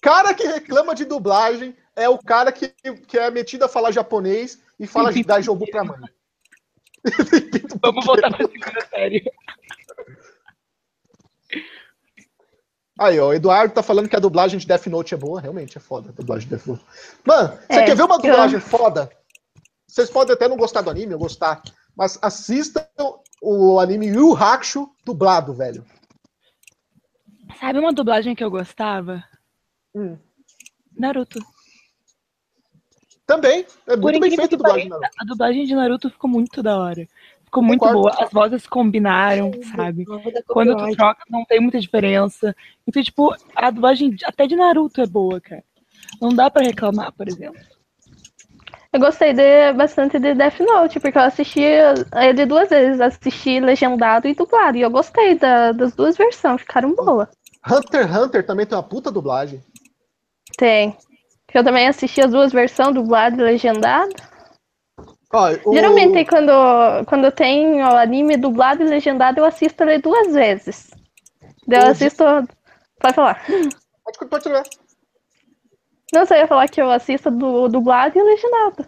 [0.00, 4.60] Cara que reclama de dublagem é o cara que, que é metido a falar japonês
[4.78, 6.00] e fala de dar jogo pra mãe.
[7.82, 9.24] Vamos voltar pra segunda série.
[12.98, 15.40] Aí, ó, o Eduardo tá falando que a dublagem de Death Note é boa.
[15.40, 16.84] Realmente é foda a dublagem de Death Note.
[17.24, 18.60] Mano, você é, quer ver uma dublagem eu...
[18.60, 19.10] foda?
[19.86, 21.62] Vocês podem até não gostar do anime, ou gostar.
[21.96, 22.86] mas assistam
[23.42, 25.84] o anime Yu Hakusho dublado, velho.
[27.60, 29.22] Sabe uma dublagem que eu gostava?
[29.94, 30.18] Hum.
[30.96, 31.38] Naruto.
[33.26, 33.66] Também.
[33.86, 34.88] É muito bem feita a dublagem.
[34.88, 37.08] Pareça, a dublagem de Naruto ficou muito da hora.
[37.44, 38.02] Ficou muito Concordo.
[38.02, 38.24] boa.
[38.24, 40.04] As vozes combinaram, sabe?
[40.46, 42.54] Quando tu troca, não tem muita diferença.
[42.86, 45.64] Então, tipo, a dublagem até de Naruto é boa, cara.
[46.20, 47.60] Não dá para reclamar, por exemplo.
[48.92, 53.00] Eu gostei de, bastante de Death Note, porque eu assisti ele duas vezes.
[53.00, 54.76] Assisti legendado e dublado.
[54.76, 57.28] E eu gostei da, das duas versões, ficaram boas.
[57.68, 59.62] Hunter x Hunter também tem uma puta dublagem.
[60.56, 60.96] Tem.
[61.54, 64.12] Eu também assisti as duas versões, dublado e legendado.
[65.64, 65.72] o...
[65.72, 66.52] Geralmente, quando,
[67.06, 70.90] quando tem o anime dublado e legendado, eu assisto ele duas vezes.
[71.68, 72.24] Eu o assisto.
[73.00, 73.40] Pode falar.
[73.46, 74.64] Pode, pode tirar.
[76.12, 78.86] Não, você ia falar que eu assisto do dublado e legendado.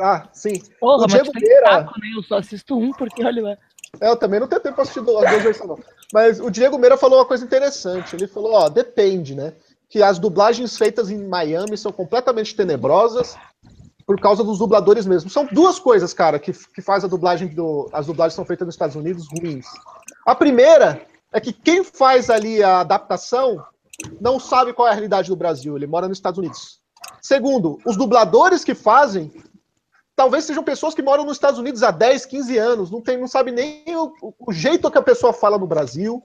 [0.00, 0.62] Ah, sim.
[0.80, 1.66] Porra, o Diego Meira...
[1.66, 2.08] Saco, né?
[2.16, 3.58] Eu só assisto um, porque olha lá.
[4.00, 5.78] É, eu também não tenho tempo pra assistir as duas versões, não.
[6.12, 8.16] Mas o Diego Meira falou uma coisa interessante.
[8.16, 9.54] Ele falou, ó, depende, né?
[9.94, 13.36] Que as dublagens feitas em Miami são completamente tenebrosas
[14.04, 15.30] por causa dos dubladores mesmo.
[15.30, 17.88] São duas coisas, cara, que, que faz a dublagem do.
[17.92, 19.64] As dublagens são feitas nos Estados Unidos ruins.
[20.26, 23.64] A primeira é que quem faz ali a adaptação
[24.20, 26.80] não sabe qual é a realidade do Brasil, ele mora nos Estados Unidos.
[27.22, 29.30] Segundo, os dubladores que fazem
[30.16, 33.28] talvez sejam pessoas que moram nos Estados Unidos há 10, 15 anos, não, tem, não
[33.28, 36.20] sabe nem o, o jeito que a pessoa fala no Brasil.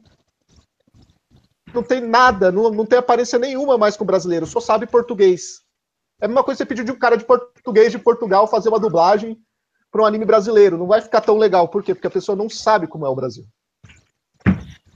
[1.74, 5.62] Não tem nada, não, não tem aparência nenhuma mais com o brasileiro, só sabe português.
[6.22, 8.70] É a mesma coisa que você pedir de um cara de português de Portugal fazer
[8.70, 9.40] uma dublagem
[9.92, 10.78] para um anime brasileiro.
[10.78, 11.68] Não vai ficar tão legal.
[11.68, 11.94] Por quê?
[11.94, 13.46] Porque a pessoa não sabe como é o Brasil.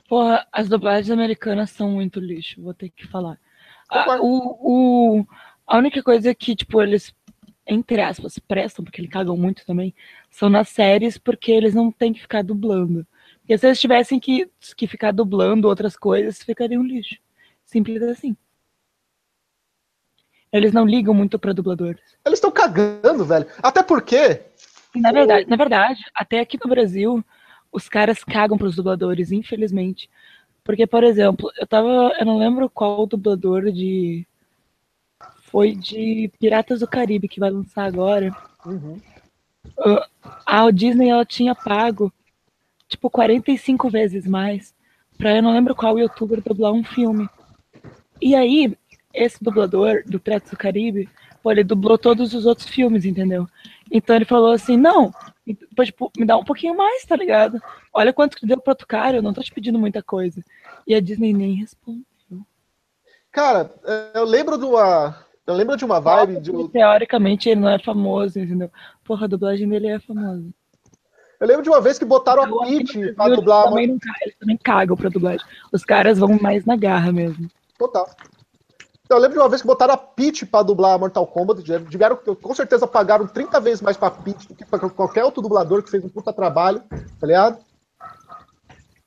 [0.08, 3.40] Porra, as dublagens americanas são muito lixo, vou ter que falar.
[3.90, 5.26] A, o, o,
[5.66, 7.14] a única coisa que, tipo, eles,
[7.66, 9.94] entre aspas, prestam, porque eles cagam muito também,
[10.30, 13.08] são nas séries, porque eles não têm que ficar dublando.
[13.44, 17.18] Porque se eles tivessem que, que ficar dublando outras coisas, ficaria um lixo.
[17.66, 18.38] Simples assim.
[20.52, 22.02] Eles não ligam muito para dubladores.
[22.26, 23.46] Eles estão cagando, velho.
[23.62, 24.42] Até porque.
[24.96, 27.26] Na verdade, na verdade, até aqui no Brasil,
[27.72, 30.10] os caras cagam pros dubladores, infelizmente.
[30.64, 32.14] Porque, por exemplo, eu tava.
[32.18, 34.26] Eu não lembro qual dublador de.
[35.52, 38.34] Foi de Piratas do Caribe que vai lançar agora.
[38.66, 39.02] Uhum.
[39.80, 40.02] Uh,
[40.46, 42.12] a Disney ela tinha pago
[42.94, 44.74] tipo 45 vezes mais
[45.18, 47.30] pra eu não lembro qual youtuber dublar um filme.
[48.22, 48.76] E aí,
[49.14, 51.10] esse dublador do Piratas do Caribe,
[51.42, 53.48] pô, ele dublou todos os outros filmes, entendeu?
[53.92, 55.14] Então ele falou assim: não,
[55.84, 57.62] tipo, me dá um pouquinho mais, tá ligado?
[57.94, 60.44] Olha quanto que deu pro outro cara, eu não tô te pedindo muita coisa.
[60.88, 62.04] E a Disney nem respondeu.
[63.32, 63.74] Cara,
[64.14, 65.18] eu lembro de uma.
[65.46, 66.40] Eu lembro de uma vibe.
[66.40, 66.70] De.
[66.70, 68.72] Teoricamente ele não é famoso, entendeu?
[69.04, 70.48] Porra, a dublagem dele é famosa.
[71.44, 73.66] Eu lembro de uma vez que botaram eu a Peach pra dublar.
[73.66, 75.46] Também não, eles também cagam pra dublagem.
[75.74, 77.50] Os caras vão mais na garra mesmo.
[77.78, 78.10] Total.
[79.10, 81.62] Eu lembro de uma vez que botaram a Peach pra dublar Mortal Kombat.
[81.90, 85.84] Tiveram, com certeza pagaram 30 vezes mais pra Peach do que pra qualquer outro dublador
[85.84, 86.82] que fez um puta trabalho,
[87.20, 87.58] tá ligado?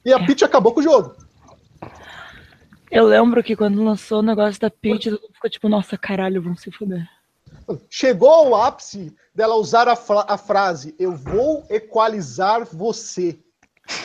[0.05, 1.16] E a Peach acabou com o jogo.
[2.90, 6.42] Eu lembro que quando lançou o negócio da Peach, todo mundo ficou tipo, nossa, caralho,
[6.42, 7.09] vão se fuder.
[7.90, 9.96] Chegou ao ápice dela usar a,
[10.29, 13.38] a frase: Eu vou equalizar você,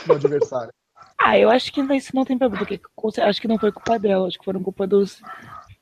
[0.06, 0.72] meu adversário.
[1.24, 2.82] Ah, eu acho que isso não tem problema, porque
[3.22, 5.22] acho que não foi culpa dela, acho que foram culpa dos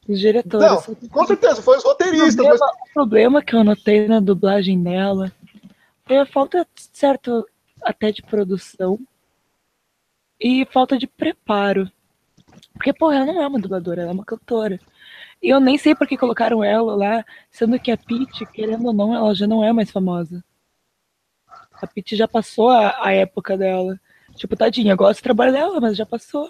[0.09, 0.87] os diretores.
[0.87, 2.33] Não, com certeza, foi os roteiristas.
[2.33, 2.89] O problema, mas...
[2.89, 5.31] o problema que eu notei na dublagem dela
[6.05, 7.47] foi a falta, certo,
[7.83, 8.99] até de produção
[10.39, 11.89] e falta de preparo.
[12.73, 14.79] Porque, porra, ela não é uma dubladora, ela é uma cantora.
[15.41, 18.93] E eu nem sei por que colocaram ela lá, sendo que a Peach, querendo ou
[18.93, 20.43] não, ela já não é mais famosa.
[21.81, 23.99] A Peach já passou a, a época dela.
[24.35, 26.49] Tipo, tadinha, gosto do trabalho dela, mas já passou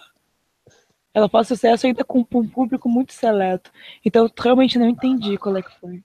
[1.13, 3.71] ela faz sucesso ainda com um público muito seleto.
[4.03, 6.03] Então eu realmente não entendi qual é que foi.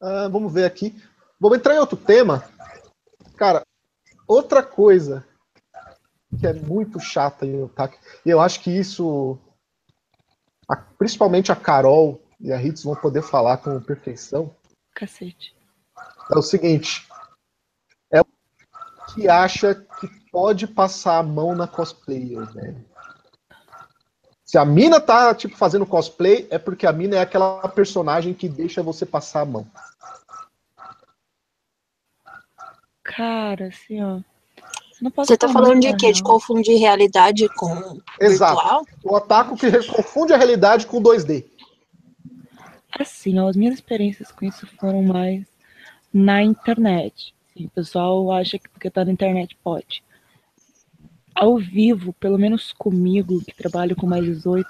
[0.00, 0.94] Ah, vamos ver aqui.
[1.38, 2.44] Vamos entrar em outro tema.
[3.36, 3.62] Cara,
[4.26, 5.26] outra coisa
[6.38, 9.38] que é muito chata em Otaku, e eu acho que isso,
[10.98, 14.54] principalmente a Carol e a Ritz vão poder falar com perfeição.
[14.94, 15.54] Cacete.
[16.32, 17.08] É o seguinte:
[19.14, 22.84] que acha que pode passar a mão na cosplayer, velho.
[24.44, 28.48] Se a mina tá, tipo, fazendo cosplay, é porque a mina é aquela personagem que
[28.48, 29.70] deixa você passar a mão.
[33.04, 34.20] Cara, assim, ó.
[35.16, 36.12] Você tá falando de quê?
[36.12, 38.54] De confundir realidade com Exato.
[38.56, 38.86] virtual?
[39.02, 41.44] O otaku que confunde a realidade com 2D.
[42.98, 45.46] Assim, as minhas experiências com isso foram mais
[46.12, 47.34] na internet.
[47.54, 50.02] Sim, o pessoal acha que porque tá na internet pode.
[51.34, 54.68] Ao vivo, pelo menos comigo, que trabalho com mais 18,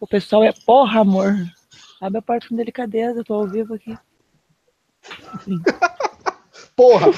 [0.00, 1.34] o pessoal é porra, amor.
[2.00, 3.96] Abre a porta com delicadeza, tô ao vivo aqui.
[5.44, 5.60] Sim.
[6.74, 7.08] porra!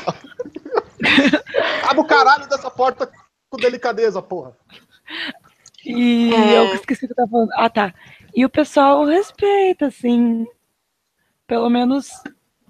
[1.89, 3.11] Abre o caralho dessa porta
[3.49, 4.57] com delicadeza, porra.
[5.85, 6.59] E é...
[6.59, 7.51] eu esqueci o que eu tava falando.
[7.55, 7.95] Ah, tá.
[8.35, 10.47] E o pessoal respeita, assim,
[11.47, 12.11] pelo menos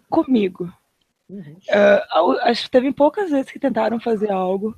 [0.08, 0.72] comigo.
[1.28, 1.56] Uhum.
[1.68, 4.74] Uh, acho que teve poucas vezes que tentaram fazer algo,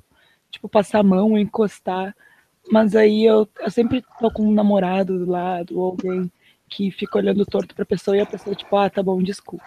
[0.49, 2.13] tipo passar a mão, encostar,
[2.69, 6.29] mas aí eu, eu sempre tô com um namorado do lado, ou alguém
[6.67, 9.63] que fica olhando torto pra pessoa e a pessoa, tipo, ah, tá bom, desculpa.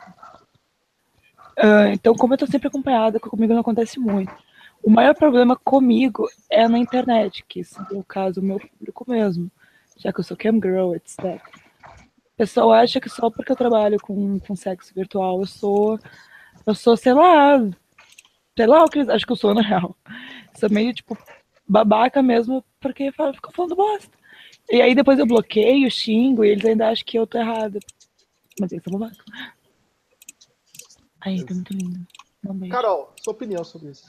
[1.57, 4.33] Uh, então, como eu tô sempre acompanhada, comigo não acontece muito.
[4.85, 9.51] O maior problema comigo é na internet, que esse é o caso meu público mesmo,
[9.97, 11.25] já que eu sou cam girl, etc.
[11.25, 15.99] O pessoal acha que só porque eu trabalho com, com sexo virtual eu sou
[16.67, 17.59] eu sou, sei lá,
[18.57, 19.97] sei lá o que eles acham que eu sou, na real.
[20.55, 21.17] Sou meio, tipo,
[21.69, 24.17] babaca mesmo, porque ficam falando bosta.
[24.71, 27.79] E aí depois eu bloqueio, xingo, e eles ainda acham que eu tô errada.
[28.59, 29.25] Mas eles são babaca.
[31.21, 32.07] Aí, tá muito lindo.
[32.71, 34.07] Carol, sua opinião sobre isso?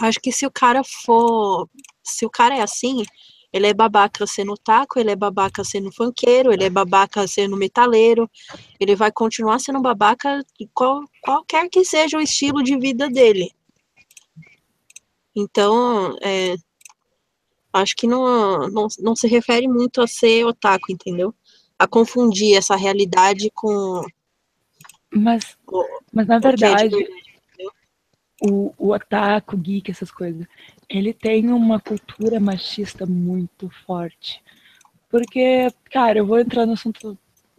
[0.00, 1.68] Acho que se o cara for.
[2.02, 3.04] Se o cara é assim,
[3.52, 8.30] ele é babaca sendo taco, ele é babaca sendo funkeiro, ele é babaca sendo metaleiro,
[8.78, 13.50] ele vai continuar sendo babaca qual, qualquer que seja o estilo de vida dele.
[15.34, 16.54] Então, é,
[17.72, 21.34] acho que não, não, não se refere muito a ser otaku, entendeu?
[21.78, 24.02] A confundir essa realidade com.
[25.14, 25.56] Mas,
[26.12, 26.94] mas na verdade,
[28.40, 30.46] o, o geek, essas coisas,
[30.88, 34.42] ele tem uma cultura machista muito forte.
[35.08, 37.18] Porque, cara, eu vou entrar no assunto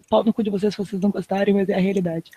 [0.10, 2.32] pau no cu de vocês se vocês não gostarem, mas é a realidade.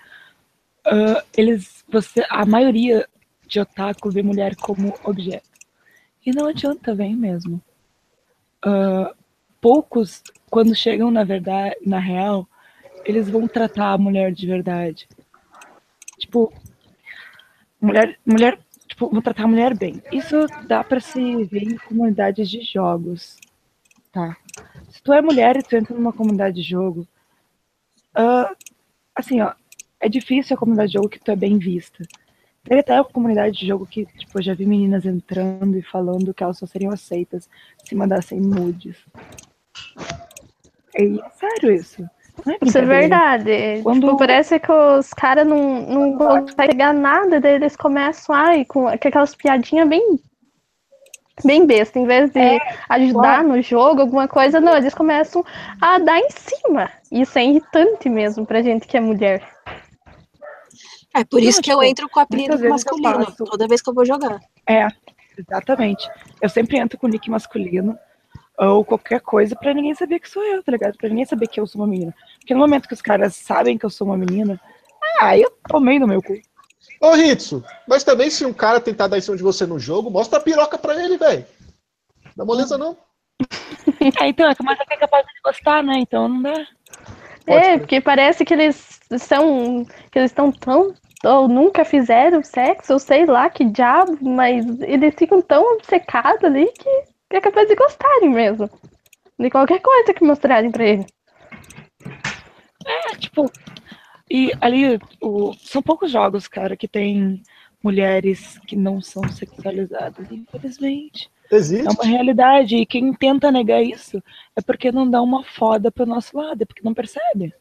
[0.87, 3.07] Uh, eles, você, a maioria
[3.47, 5.49] de otaku vê mulher como objeto.
[6.25, 7.61] E não adianta, vem mesmo.
[8.65, 9.15] Uh,
[9.61, 12.49] poucos, quando chegam na verdade, na real,
[13.05, 15.09] eles vão tratar a mulher de verdade.
[16.19, 16.53] Tipo,
[17.81, 20.03] mulher, mulher tipo, vão tratar a mulher bem.
[20.13, 23.37] Isso dá para se ver em comunidades de jogos,
[24.13, 24.37] tá?
[24.91, 27.07] Se tu é mulher e tu entra numa comunidade de jogo,
[28.17, 28.55] uh,
[29.15, 29.55] assim, ó,
[30.01, 32.05] é difícil a comunidade de jogo que tu é bem vista.
[32.65, 36.43] Tem até a comunidade de jogo que, tipo, já vi meninas entrando e falando que
[36.43, 37.49] elas só seriam aceitas
[37.85, 38.97] se mandassem nudes.
[40.95, 42.09] É sério isso.
[42.47, 43.81] É Isso é verdade.
[43.83, 44.01] Quando...
[44.01, 48.83] Tipo, parece que os caras não, não conseguem pegar nada, daí eles começam ai, com,
[48.83, 50.19] com aquelas piadinhas bem
[51.45, 55.43] bem besta, em vez de é, ajudar no jogo, alguma coisa, não, eles começam
[55.81, 56.91] a dar em cima.
[57.11, 59.43] Isso é irritante mesmo pra gente que é mulher.
[61.15, 63.91] É por isso não, que tipo, eu entro com o apelido masculino toda vez que
[63.91, 64.39] eu vou jogar.
[64.69, 64.87] É,
[65.37, 66.09] exatamente.
[66.41, 67.99] Eu sempre entro com o nick masculino
[68.61, 70.97] ou qualquer coisa para ninguém saber que sou eu, tá ligado?
[70.97, 72.15] Pra ninguém saber que eu sou uma menina.
[72.39, 74.61] Porque no momento que os caras sabem que eu sou uma menina,
[75.21, 76.35] aí eu tomei no meu cu.
[77.01, 80.11] Ô, Ritsu, mas também se um cara tentar dar em cima de você no jogo,
[80.11, 81.47] mostra a piroca pra ele, velho.
[82.37, 82.95] Dá moleza não.
[84.21, 85.95] é, então, é que mais é capaz de gostar, né?
[85.99, 86.67] Então não dá.
[87.47, 89.87] é, porque parece que eles são.
[90.13, 90.95] que eles estão tão.
[91.25, 96.71] ou nunca fizeram sexo, ou sei lá que diabo, mas eles ficam tão obcecados ali
[96.73, 98.69] que que é capaz de gostarem mesmo.
[99.39, 101.07] De qualquer coisa que mostrarem pra ele.
[102.85, 103.51] É, tipo.
[104.29, 107.43] E ali, o, são poucos jogos, cara, que tem
[107.83, 111.31] mulheres que não são sexualizadas, infelizmente.
[111.51, 111.87] Existe.
[111.87, 112.77] É uma realidade.
[112.77, 114.23] E quem tenta negar isso
[114.57, 117.55] é porque não dá uma foda pro nosso lado, é porque não percebe.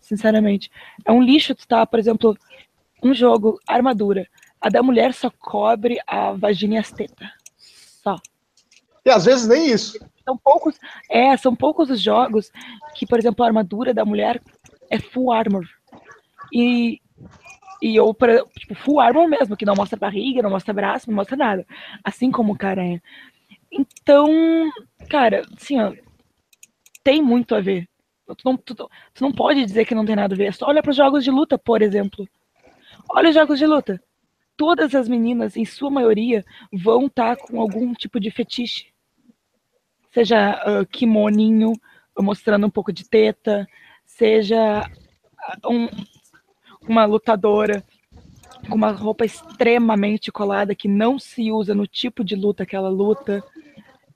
[0.00, 0.70] Sinceramente.
[1.04, 2.36] É um lixo tu tá, por exemplo,
[3.02, 4.28] um jogo, armadura.
[4.60, 7.28] A da mulher só cobre a vagina e as tetas
[8.04, 8.16] só.
[9.04, 9.98] E às vezes nem isso.
[10.24, 10.78] São poucos,
[11.10, 12.52] é, são poucos os jogos
[12.94, 14.40] que, por exemplo, a armadura da mulher
[14.90, 15.66] é full armor.
[16.52, 17.00] E,
[17.82, 18.14] e ou
[18.58, 21.66] tipo, full armor mesmo, que não mostra barriga, não mostra braço, não mostra nada.
[22.02, 23.00] Assim como o cara é.
[23.70, 24.70] Então,
[25.10, 25.92] cara, assim, ó,
[27.02, 27.88] tem muito a ver.
[28.26, 28.88] Tu não, tu, tu
[29.20, 30.46] não pode dizer que não tem nada a ver.
[30.46, 32.26] É só olha para os jogos de luta, por exemplo.
[33.10, 34.00] Olha os jogos de luta
[34.56, 38.86] todas as meninas, em sua maioria, vão estar tá com algum tipo de fetiche.
[40.12, 41.72] Seja uh, kimoninho,
[42.18, 43.66] mostrando um pouco de teta,
[44.04, 44.88] seja
[45.64, 45.88] um,
[46.88, 47.84] uma lutadora
[48.68, 52.88] com uma roupa extremamente colada que não se usa no tipo de luta que ela
[52.88, 53.42] luta.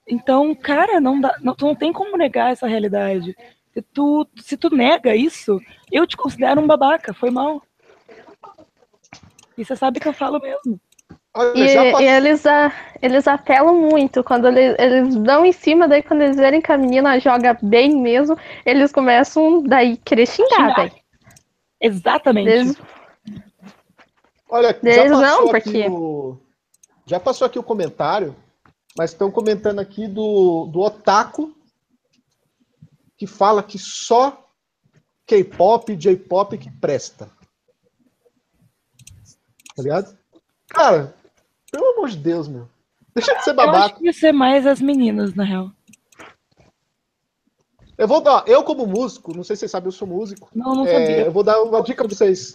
[0.07, 3.35] Então, cara, não dá, não, não tem como negar essa realidade.
[3.73, 5.61] Se tu, se tu nega isso,
[5.91, 7.61] eu te considero um babaca, foi mal.
[9.59, 10.79] E você sabe que eu falo mesmo.
[11.53, 16.21] E, e, eles, a, eles apelam muito quando eles, eles dão em cima, daí quando
[16.21, 20.93] eles verem que a menina joga bem mesmo, eles começam daí querer xingar, velho.
[21.81, 22.49] Exatamente.
[22.49, 22.77] Eles...
[24.49, 25.87] Olha, já passou, não, porque...
[25.89, 26.37] o...
[27.05, 28.33] já passou aqui o comentário,
[28.97, 31.53] mas estão comentando aqui do, do Otaku,
[33.17, 34.49] que fala que só
[35.27, 37.29] K-pop e J-pop que presta.
[39.79, 40.17] Tá ligado?
[40.67, 41.15] Cara,
[41.71, 42.67] pelo amor de Deus, meu.
[43.15, 43.77] Deixa de ser babaca.
[43.77, 45.71] Eu acho que ia ser mais as meninas, na real.
[47.97, 50.49] Eu vou dar, eu como músico, não sei se vocês sabem, eu sou músico.
[50.53, 51.23] Não, não sabia.
[51.23, 52.53] É, eu vou dar uma dica pra vocês.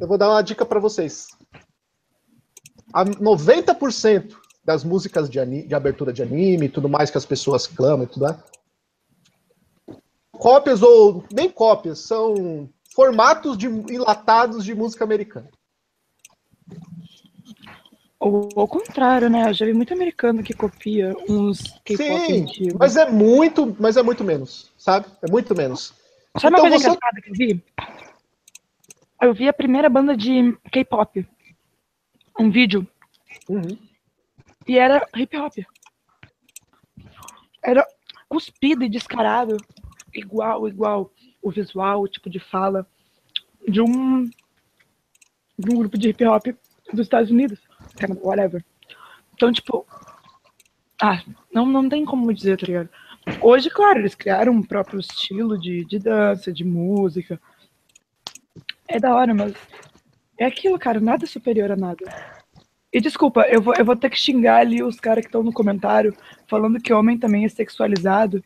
[0.00, 1.28] Eu vou dar uma dica para vocês.
[2.90, 7.26] A 90% das músicas de, anime, de abertura de anime e tudo mais que as
[7.26, 8.36] pessoas clamam e tudo mais.
[10.32, 15.50] Cópias ou nem cópias, são formatos de enlatados de música americana.
[18.24, 19.50] Ou ao contrário, né?
[19.50, 22.78] Eu já vi muito americano que copia uns K-pop antigos.
[22.78, 25.06] Mas é muito, mas é muito menos, sabe?
[25.20, 25.92] É muito menos.
[26.38, 26.88] Sabe então, uma coisa você...
[26.88, 27.64] engraçada que eu vi?
[29.20, 31.28] Eu vi a primeira banda de K-pop.
[32.40, 32.88] Um vídeo.
[33.46, 33.76] Uhum.
[34.66, 35.58] E era hip hop.
[37.62, 37.86] Era
[38.26, 39.58] cuspido e descarado.
[40.14, 41.12] Igual, igual.
[41.42, 42.86] O visual, o tipo de fala
[43.68, 44.24] de um,
[45.58, 46.46] de um grupo de hip hop
[46.90, 47.60] dos Estados Unidos
[48.22, 48.64] whatever.
[49.34, 49.86] Então, tipo,
[51.00, 51.22] ah,
[51.52, 52.88] não, não tem como dizer, tá ligado?
[53.40, 57.40] Hoje, claro, eles criaram um próprio estilo de, de dança, de música.
[58.86, 59.54] É da hora, mas
[60.38, 62.04] é aquilo, cara, nada superior a nada.
[62.92, 65.52] E desculpa, eu vou, eu vou ter que xingar ali os caras que estão no
[65.52, 66.14] comentário
[66.46, 68.44] falando que homem também é sexualizado.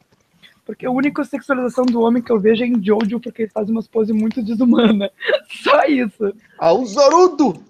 [0.64, 3.68] Porque a única sexualização do homem que eu vejo é em Jojo, porque ele faz
[3.68, 5.10] umas poses muito desumanas.
[5.62, 6.34] Só isso.
[6.58, 7.62] Ah, o Zorudo!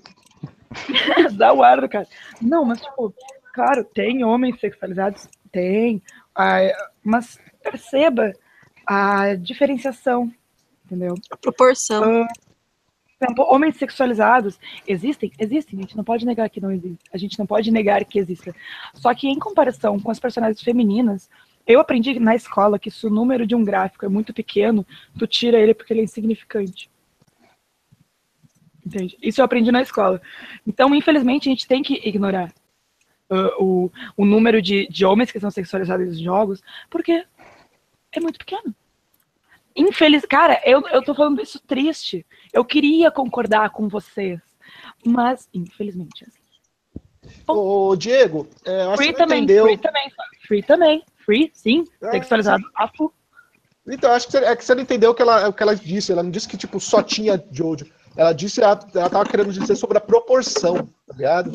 [1.36, 2.06] Dá o ar do cara.
[2.40, 3.14] Não, mas, tipo,
[3.52, 5.28] claro, tem homens sexualizados?
[5.50, 6.02] Tem.
[7.02, 8.32] mas perceba
[8.86, 10.32] a diferenciação,
[10.84, 11.14] entendeu?
[11.30, 12.26] A proporção.
[13.20, 15.32] Exemplo, homens sexualizados existem?
[15.38, 17.04] Existem, a gente não pode negar que não existe.
[17.12, 18.54] A gente não pode negar que exista.
[18.94, 21.28] Só que em comparação com as personagens femininas,
[21.66, 24.86] eu aprendi na escola que se o número de um gráfico é muito pequeno,
[25.18, 26.88] tu tira ele porque ele é insignificante.
[28.84, 29.18] Entende?
[29.22, 30.20] Isso eu aprendi na escola.
[30.66, 32.52] Então, infelizmente, a gente tem que ignorar
[33.30, 37.24] uh, o, o número de, de homens que são sexualizados em jogos, porque
[38.12, 38.74] é muito pequeno.
[39.76, 42.26] Infeliz, cara, eu, eu tô falando isso triste.
[42.52, 44.40] Eu queria concordar com vocês,
[45.04, 46.38] mas infelizmente é assim.
[47.46, 49.64] Ô, Diego, é, free também, entendeu...
[49.64, 50.10] free também,
[50.46, 52.64] free também, free, sim, é, sexualizado,
[52.96, 53.08] sim.
[53.90, 55.74] Então, acho que você, é que você não entendeu o que ela, o que ela
[55.74, 56.12] disse.
[56.12, 57.86] Ela não disse que, tipo, só tinha Jojo.
[58.18, 61.52] Ela disse, ela, ela tava querendo dizer sobre a proporção, tá ligado?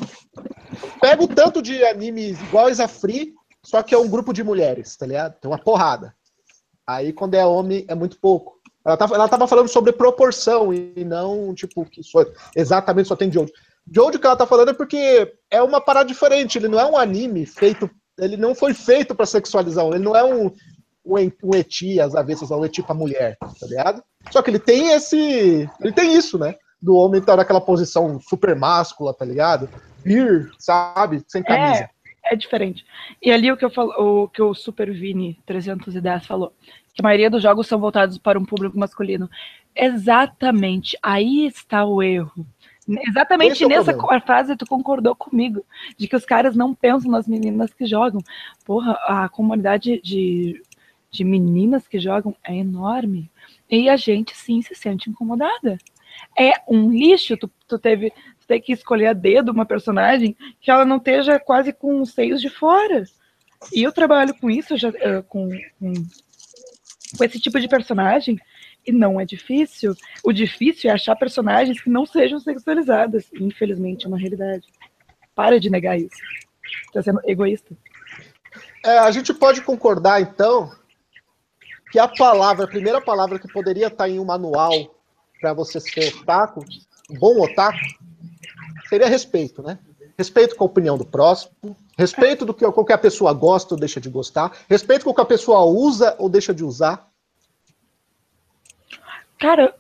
[1.02, 4.96] Pega o tanto de animes iguais a Free, só que é um grupo de mulheres,
[4.96, 5.36] tá ligado?
[5.42, 6.16] Tem uma porrada.
[6.88, 8.62] Aí quando é homem, é muito pouco.
[8.86, 13.30] Ela tava, ela tava falando sobre proporção e não, tipo, que só, exatamente só tem
[13.30, 13.52] Jojo.
[13.92, 16.58] Jojo que ela tá falando é porque é uma parada diferente.
[16.58, 17.90] Ele não é um anime feito.
[18.18, 19.86] Ele não foi feito para sexualizar.
[19.88, 20.50] Ele não é um,
[21.06, 24.04] um eti, às avessas, um eti pra mulher, tá ligado?
[24.32, 25.70] Só que ele tem esse.
[25.82, 26.56] Ele tem isso, né?
[26.82, 29.70] Do homem estar tá naquela posição super máscula, tá ligado?
[30.06, 31.24] Ir, sabe?
[31.28, 31.90] Sem camisa.
[32.26, 32.86] É, é diferente.
[33.22, 36.54] E ali o que, eu falo, o que o Super Vini 310 falou,
[36.94, 39.30] que a maioria dos jogos são voltados para um público masculino.
[39.76, 40.98] Exatamente.
[41.02, 42.46] Aí está o erro.
[43.08, 45.66] Exatamente Esse nessa é frase tu concordou comigo,
[45.98, 48.22] de que os caras não pensam nas meninas que jogam.
[48.66, 50.62] Porra, a comunidade de,
[51.14, 53.32] de meninas que jogam é enorme.
[53.70, 55.78] E a gente sim se sente incomodada.
[56.38, 60.72] É um lixo, tu, tu teve tu tem que escolher a dedo uma personagem que
[60.72, 63.04] ela não esteja quase com os seios de fora.
[63.72, 65.50] E eu trabalho com isso, já, uh, com,
[65.80, 65.94] com,
[67.18, 68.38] com esse tipo de personagem,
[68.86, 69.96] e não é difícil.
[70.24, 73.30] O difícil é achar personagens que não sejam sexualizadas.
[73.40, 74.68] Infelizmente, é uma realidade.
[75.34, 76.18] Para de negar isso.
[76.88, 77.74] Está sendo egoísta.
[78.84, 80.70] É, a gente pode concordar, então,
[81.94, 84.74] que a palavra, a primeira palavra que poderia estar em um manual
[85.40, 86.66] para você ser otaku,
[87.20, 87.78] bom otaku,
[88.90, 89.78] seria respeito, né?
[90.18, 94.10] Respeito com a opinião do próximo, respeito do que qualquer pessoa gosta ou deixa de
[94.10, 97.08] gostar, respeito com o que a pessoa usa ou deixa de usar.
[99.38, 99.76] Cara,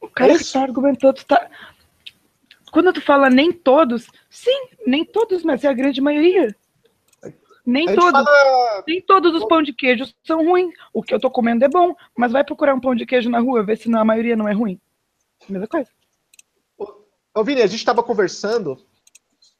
[0.00, 1.50] o cara é que tá argumentando, tá...
[2.72, 6.56] quando tu fala nem todos, sim, nem todos, mas é a grande maioria.
[7.66, 8.84] Nem todos, fala...
[8.86, 10.74] nem todos os pão de queijo são ruins.
[10.92, 13.40] O que eu tô comendo é bom, mas vai procurar um pão de queijo na
[13.40, 14.78] rua, ver se na maioria não é ruim.
[15.48, 15.88] Mesma coisa.
[17.34, 18.78] Ô, Vini, a gente estava conversando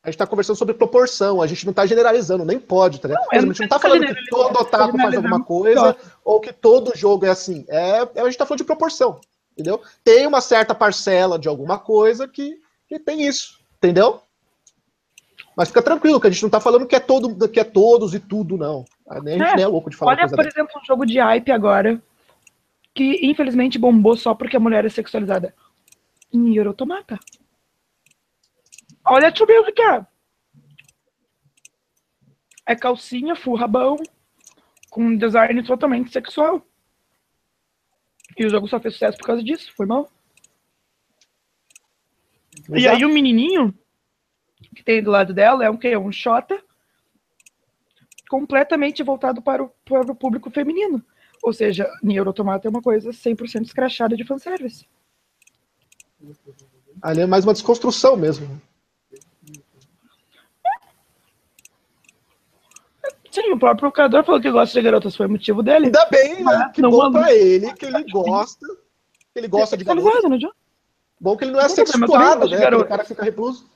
[0.05, 3.27] a gente está conversando sobre proporção, a gente não está generalizando, nem pode, tá ligado?
[3.33, 7.25] A gente não está falando que todo otaku faz alguma coisa ou que todo jogo
[7.25, 7.65] é assim.
[7.69, 9.19] É, a gente está falando de proporção,
[9.53, 9.81] entendeu?
[10.05, 14.21] Tem uma certa parcela de alguma coisa que, que tem isso, entendeu?
[15.57, 18.15] Mas fica tranquilo, que a gente não está falando que é, todo, que é todos
[18.15, 18.85] e tudo, não.
[19.09, 21.53] A gente é, nem é louco de falar Olha, por exemplo, um jogo de hype
[21.53, 22.03] agora,
[22.93, 25.55] que infelizmente bombou só porque a mulher é sexualizada.
[26.33, 27.19] Nier Automata.
[29.05, 30.07] Olha a Tio Music, é.
[32.67, 33.97] É calcinha, full rabão,
[34.91, 36.67] com um design totalmente sexual.
[38.37, 40.11] E o jogo só fez sucesso por causa disso, foi mal.
[42.57, 42.79] Exato.
[42.79, 43.75] E aí o menininho
[44.75, 45.97] que tem do lado dela é um que?
[45.97, 46.63] Um Xota
[48.29, 51.05] completamente voltado para o, para o público feminino.
[51.43, 54.87] Ou seja, Nier Automata é uma coisa 100% escrachada de fanservice.
[57.03, 58.61] Ali é mais uma desconstrução mesmo.
[63.31, 65.87] Sim, o próprio criador falou que gosta de garotas, foi motivo dele.
[65.87, 66.71] Ainda bem, né?
[66.73, 68.67] Que bom pra ele, que ele gosta.
[69.33, 70.31] Que ele gosta de garotas.
[70.31, 70.39] Né,
[71.21, 72.77] bom que ele não é sexuado, né?
[72.77, 73.69] O cara fica repulso.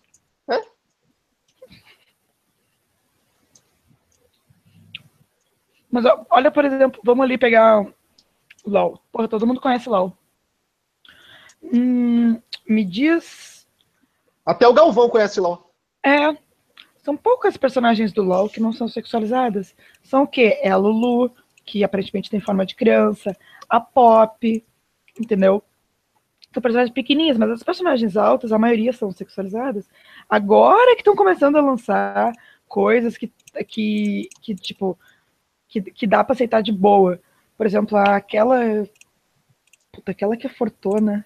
[5.90, 7.86] Mas olha, por exemplo, vamos ali pegar
[8.64, 9.00] LOL.
[9.10, 10.16] Porra, todo mundo conhece LOL.
[11.62, 13.66] Hum, me diz.
[14.44, 15.72] Até o Galvão conhece LOL.
[16.04, 16.36] É,
[17.08, 19.74] são poucas personagens do LoL que não são sexualizadas.
[20.02, 20.58] São o quê?
[20.62, 21.32] É a Lulu,
[21.64, 23.34] que aparentemente tem forma de criança,
[23.68, 24.64] a Pop,
[25.18, 25.62] entendeu?
[26.52, 29.88] São personagens pequenininhas, mas as personagens altas, a maioria são sexualizadas.
[30.28, 32.32] Agora que estão começando a lançar
[32.66, 33.32] coisas que,
[33.66, 34.98] que, que tipo,
[35.68, 37.20] que, que dá para aceitar de boa.
[37.56, 38.58] Por exemplo, aquela.
[39.92, 41.24] Puta, aquela que é fortuna.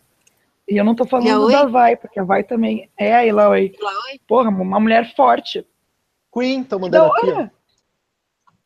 [0.69, 3.75] E eu não tô falando da Vai, porque a Vai também é a Ilaoi.
[4.27, 5.67] Porra, uma mulher forte.
[6.33, 7.51] Queen, tô mandando aqui.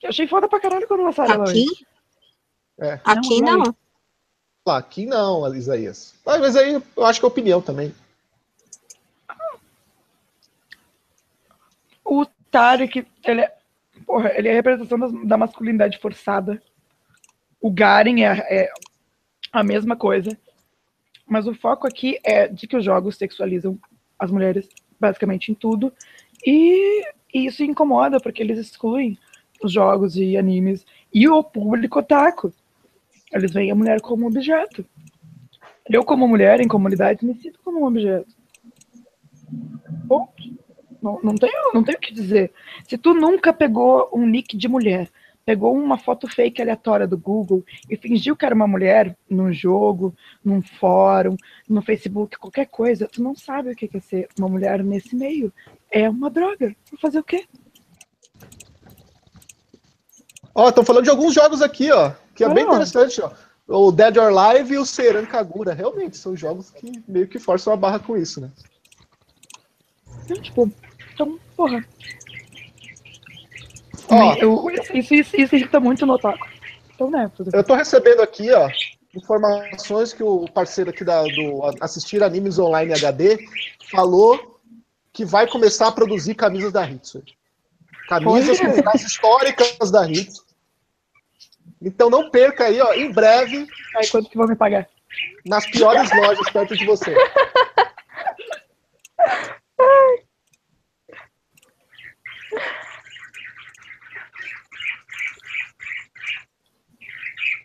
[0.02, 1.64] Eu achei foda pra caralho quando lançaram aqui?
[2.78, 2.92] ela.
[2.92, 3.00] É.
[3.04, 3.58] Aqui não.
[3.58, 3.76] não.
[4.66, 6.14] Ah, aqui não, Isaías.
[6.26, 7.94] Ah, mas aí eu acho que é opinião também.
[12.04, 13.55] O Tarek, ele é,
[14.06, 16.62] porra, ele é a representação da, da masculinidade forçada.
[17.60, 18.70] O Garen é, é,
[19.52, 20.36] a mesma coisa.
[21.26, 23.78] Mas o foco aqui é de que os jogos sexualizam
[24.18, 24.68] as mulheres
[25.00, 25.92] basicamente em tudo.
[26.46, 27.04] E
[27.36, 29.18] e isso incomoda, porque eles excluem
[29.62, 32.50] os jogos e animes e o público otaku.
[33.30, 34.82] Eles veem a mulher como objeto.
[35.86, 38.34] Eu, como mulher em comunidade, me sinto como um objeto.
[40.08, 40.42] Ponto.
[41.06, 42.52] Não, não, tenho, não tenho o que dizer.
[42.88, 45.08] Se tu nunca pegou um nick de mulher
[45.46, 50.12] pegou uma foto fake aleatória do Google e fingiu que era uma mulher num jogo,
[50.44, 51.36] num fórum,
[51.68, 55.52] no Facebook, qualquer coisa, tu não sabe o que é ser uma mulher nesse meio.
[55.88, 56.74] É uma droga.
[56.90, 57.46] Vou fazer o quê?
[60.52, 63.30] Ó, estão falando de alguns jogos aqui, ó, que é ah, bem interessante, ó.
[63.68, 65.74] O Dead or Alive e o Seran Kagura.
[65.74, 68.50] Realmente, são jogos que meio que forçam a barra com isso, né?
[70.24, 70.72] Então, tipo,
[71.16, 71.82] então, porra,
[74.08, 76.46] Ó, eu, isso, isso, isso irrita muito no otaku.
[76.94, 78.68] Então, né, eu tô recebendo aqui, ó,
[79.14, 83.38] informações que o parceiro aqui da, do Assistir Animes Online HD
[83.90, 84.60] falou
[85.12, 87.22] que vai começar a produzir camisas da Hitsu.
[88.08, 90.44] Camisas com frases históricas da Hitsu.
[91.82, 93.66] Então não perca aí, ó, em breve.
[93.96, 94.88] Aí quanto que vão me pagar?
[95.44, 97.14] Nas piores lojas perto de você.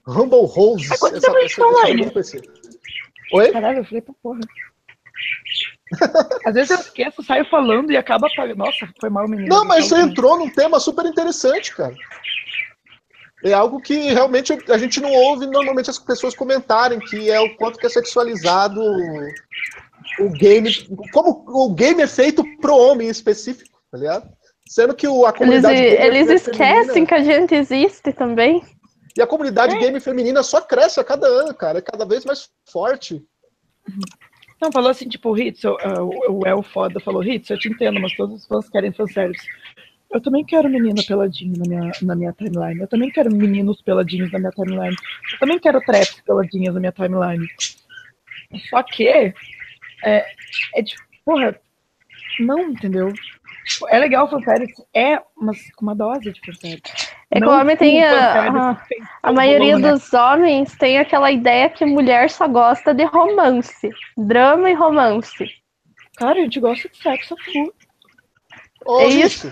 [0.06, 0.86] Rumble Rose.
[0.91, 2.41] essa, essa, essa, essa
[3.34, 3.52] Oi?
[3.52, 4.39] Caralho, eu falei pra porra.
[6.45, 8.28] Às vezes eu esqueço, saio falando e acaba.
[8.56, 9.49] Nossa, foi mal, menino.
[9.49, 11.95] Não, mas você entrou num tema super interessante, cara.
[13.43, 17.56] É algo que realmente a gente não ouve normalmente as pessoas comentarem, que é o
[17.56, 18.82] quanto que é sexualizado
[20.20, 20.72] o game.
[21.12, 24.30] Como o game é feito pro homem específico, tá ligado?
[24.68, 25.82] Sendo que a comunidade.
[25.82, 28.64] Eles, eles esquecem que a gente existe também.
[29.16, 29.80] E a comunidade é.
[29.80, 31.80] game feminina só cresce a cada ano, cara.
[31.80, 33.26] É cada vez mais forte.
[34.62, 35.78] Não, falou assim, tipo, Hits, uh,
[36.30, 39.45] o El Foda falou, Hits, eu te entendo, mas todos os fãs querem fanservice.
[40.12, 42.82] Eu também quero menina peladinho na minha, na minha timeline.
[42.82, 44.95] Eu também quero meninos peladinhos na minha timeline.
[45.34, 47.47] Eu também quero traps peladinhas na minha timeline.
[48.70, 49.34] Só que é,
[50.76, 51.57] é de, porra,
[52.39, 53.14] não, entendeu?
[53.89, 57.11] É legal o fanservice, é mas com uma dose de fanservice.
[57.34, 58.88] É que o homem tem a, a,
[59.23, 59.91] a maioria bom, né?
[59.93, 65.45] dos homens tem aquela ideia que mulher só gosta de romance, drama e romance.
[66.17, 67.73] Cara, a gente gosta de sexo full.
[68.86, 69.49] Ô, é isso.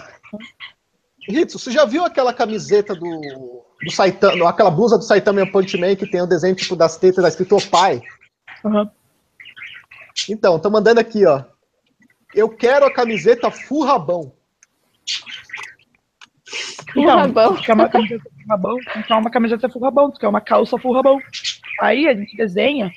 [1.30, 5.78] Ritsu, você já viu aquela camiseta do, do Saitama, aquela blusa do Saitama e Punch
[5.78, 8.02] Man que tem o desenho tipo das tetas da escrito pai?
[8.64, 8.90] Uhum.
[10.30, 11.44] Então, tô mandando aqui, ó.
[12.36, 14.34] Eu quero a camiseta full rabão.
[16.96, 17.56] Então, rabão.
[17.58, 20.94] quer uma camiseta full rabão, então uma camiseta full rabão, tu quer uma calça full
[20.94, 21.20] rabão.
[21.82, 22.92] Aí a gente desenha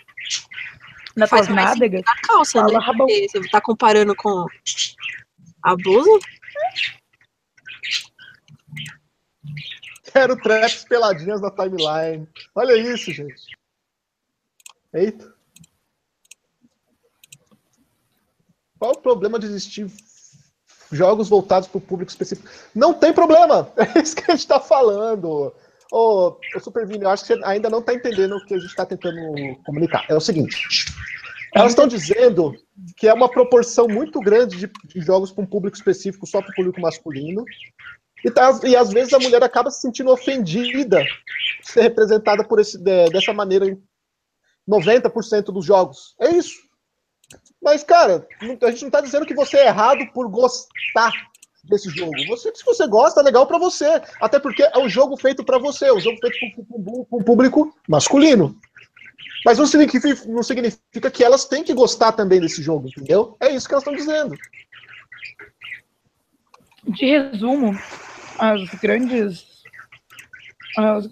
[1.17, 2.03] na tuas nádegas.
[2.07, 2.79] A calça, né?
[2.79, 3.07] Rabão.
[3.07, 4.47] Você tá comparando com
[5.63, 6.19] a blusa?
[10.13, 12.29] Quero traps peladinhas na timeline.
[12.55, 13.43] Olha isso, gente.
[14.93, 15.33] Eita.
[18.79, 19.89] Qual o problema de existir
[20.93, 22.49] jogos voltados para o público específico?
[22.75, 23.73] Não tem problema.
[23.77, 25.53] É isso que a gente está falando.
[25.91, 28.71] Ô, ô Supervini, eu acho que você ainda não está entendendo o que a gente
[28.71, 29.19] está tentando
[29.65, 30.05] comunicar.
[30.09, 30.87] É o seguinte.
[31.55, 32.55] Elas estão dizendo
[32.97, 36.51] que é uma proporção muito grande de, de jogos para um público específico só para
[36.51, 37.45] o público masculino.
[38.25, 41.05] E, tá, e, às vezes a mulher acaba se sentindo ofendida
[41.63, 43.83] ser representada por esse, de, dessa maneira em
[44.69, 46.15] 90% dos jogos.
[46.21, 46.57] É isso.
[47.63, 51.13] Mas, cara, a gente não está dizendo que você é errado por gostar
[51.65, 52.13] desse jogo.
[52.29, 54.03] Você, se você gosta, é legal para você.
[54.21, 57.73] Até porque é um jogo feito para você, é um jogo feito para um público
[57.89, 58.57] masculino.
[59.45, 63.37] Mas não significa, não significa que elas têm que gostar também desse jogo, entendeu?
[63.41, 64.37] É isso que elas estão dizendo.
[66.89, 67.79] De resumo,
[68.39, 69.52] as grandes.
[70.77, 71.11] Grandes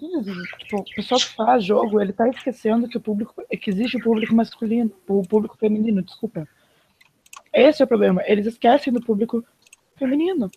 [0.57, 3.43] tipo, o pessoal que faz jogo, ele tá esquecendo que o público.
[3.49, 6.47] que existe o público masculino, o público feminino, desculpa.
[7.53, 8.23] Esse é o problema.
[8.25, 9.45] Eles esquecem do público
[9.97, 10.49] feminino.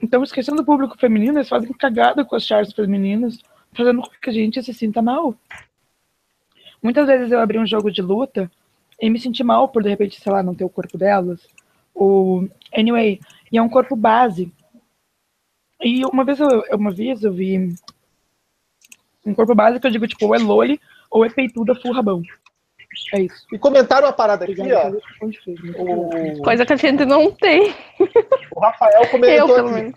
[0.00, 3.38] Então, esquecendo do público feminino, eles fazem cagada com as charts femininas,
[3.72, 5.34] fazendo com que a gente se sinta mal.
[6.82, 8.50] Muitas vezes eu abri um jogo de luta
[9.00, 11.46] e me senti mal por, de repente, sei lá, não ter o corpo delas.
[11.94, 14.52] Ou, anyway, e é um corpo base.
[15.80, 17.74] E uma vez eu, uma vez eu vi
[19.24, 22.22] um corpo que eu digo, tipo, ou é loli ou é peituda full rabão.
[23.14, 23.46] É isso.
[23.52, 24.90] E comentaram uma parada aqui, ó.
[25.78, 26.42] O...
[26.42, 27.74] Coisa que a gente não tem.
[28.54, 29.94] O Rafael comentou eu, aqui.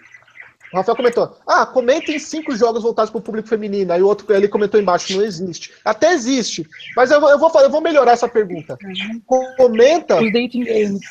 [0.76, 3.94] O Rafael comentou: Ah, comentem cinco jogos voltados para o público feminino.
[3.94, 5.72] Aí o outro ele comentou embaixo: não existe.
[5.86, 6.68] Até existe.
[6.98, 8.78] Mas eu, eu, vou, eu vou melhorar essa pergunta.
[9.56, 10.18] Comenta.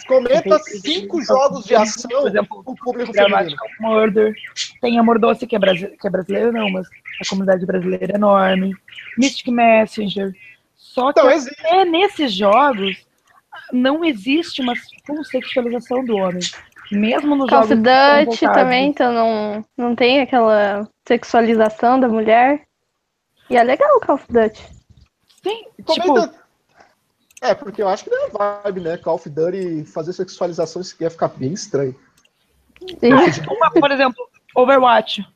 [0.07, 3.57] Comenta cinco jogos de ação para o público feminino.
[3.81, 4.35] Murder.
[4.83, 6.87] Tem Amor Doce, que é, brasileiro, que é brasileiro, não, mas
[7.23, 8.77] a comunidade brasileira é enorme.
[9.17, 10.35] Mystic Messenger.
[10.77, 12.99] Só que então, até nesses jogos
[13.73, 14.75] não existe uma
[15.07, 16.43] full sexualização do homem.
[16.93, 22.67] Mesmo no Call of Duty também, então não, não tem aquela sexualização da mulher.
[23.49, 24.63] E é legal o Call of Duty.
[25.43, 26.45] Sim, tipo...
[27.41, 28.97] É, porque eu acho que não é vibe, né?
[28.97, 31.95] Call of Duty fazer sexualização isso ia ficar bem estranho.
[33.51, 35.27] Uma, por exemplo, Overwatch.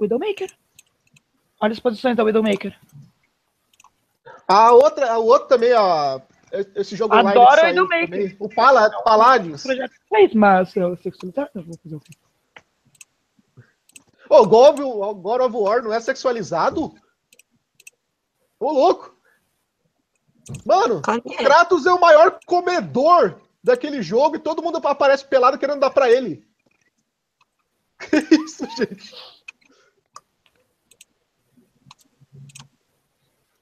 [0.00, 0.50] Widowmaker.
[1.60, 2.76] Olha as posições da Widowmaker.
[4.48, 6.20] A outra, a outra também, ó,
[6.74, 7.52] esse jogo Adoro online.
[7.52, 8.36] Adoro Widowmaker.
[8.38, 9.62] O Pala, Palladius.
[9.62, 12.12] Projeto fez, mas eu sexualizar, eu vou fazer o quê?
[14.28, 14.78] Ô, God,
[15.20, 16.94] God of War não é sexualizado?
[18.58, 19.14] Ô, louco!
[20.64, 25.80] Mano, o Kratos é o maior comedor daquele jogo e todo mundo aparece pelado querendo
[25.80, 26.44] dar pra ele.
[28.02, 29.14] Que isso, gente?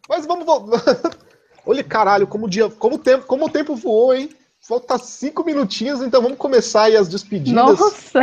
[0.09, 0.81] Mas vamos voltar.
[1.65, 4.35] Olha, caralho, como o, dia, como, o tempo, como o tempo voou, hein?
[4.61, 7.55] Falta cinco minutinhos, então vamos começar aí as despedidas.
[7.55, 8.21] Nossa!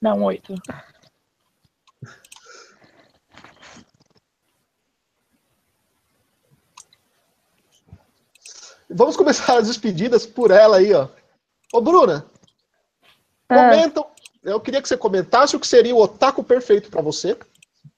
[0.00, 0.54] Não, oito.
[8.88, 11.08] Vamos começar as despedidas por ela aí, ó.
[11.72, 12.26] Ô, Bruna,
[13.48, 13.54] ah.
[13.54, 14.04] comenta.
[14.42, 17.36] Eu queria que você comentasse o que seria o otaku perfeito para você,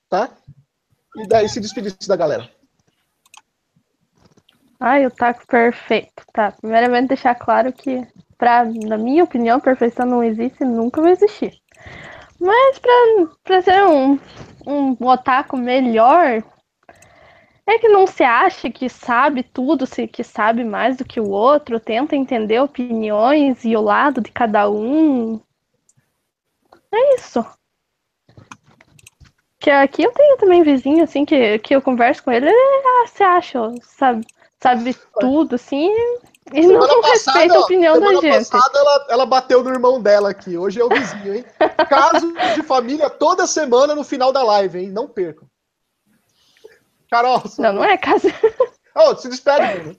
[0.08, 0.30] tá?
[1.16, 2.50] E daí se despedisse da galera.
[4.80, 6.22] Ai, o taco perfeito.
[6.32, 8.06] Tá, primeiramente deixar claro que,
[8.36, 11.52] pra, na minha opinião, perfeição não existe e nunca vai existir.
[12.40, 12.92] Mas pra,
[13.42, 14.18] pra ser um,
[14.66, 16.42] um otaku melhor,
[17.66, 21.28] é que não se acha que sabe tudo, se que sabe mais do que o
[21.28, 25.40] outro, tenta entender opiniões e o lado de cada um.
[26.92, 27.44] É isso.
[29.58, 33.06] Que aqui eu tenho também vizinho, assim, que, que eu converso com ele, ele ah,
[33.08, 34.24] se acha, sabe?
[34.62, 35.90] Sabe tudo, assim,
[36.52, 38.48] E não respeita a opinião da gente.
[38.50, 40.56] passada ela, ela bateu no irmão dela aqui.
[40.56, 41.44] Hoje é o vizinho, hein?
[41.88, 44.90] Caso de família toda semana no final da live, hein?
[44.90, 45.48] Não percam.
[47.10, 47.42] Carol.
[47.58, 48.28] Não, não é caso.
[48.94, 49.96] Oh, se despede, mano.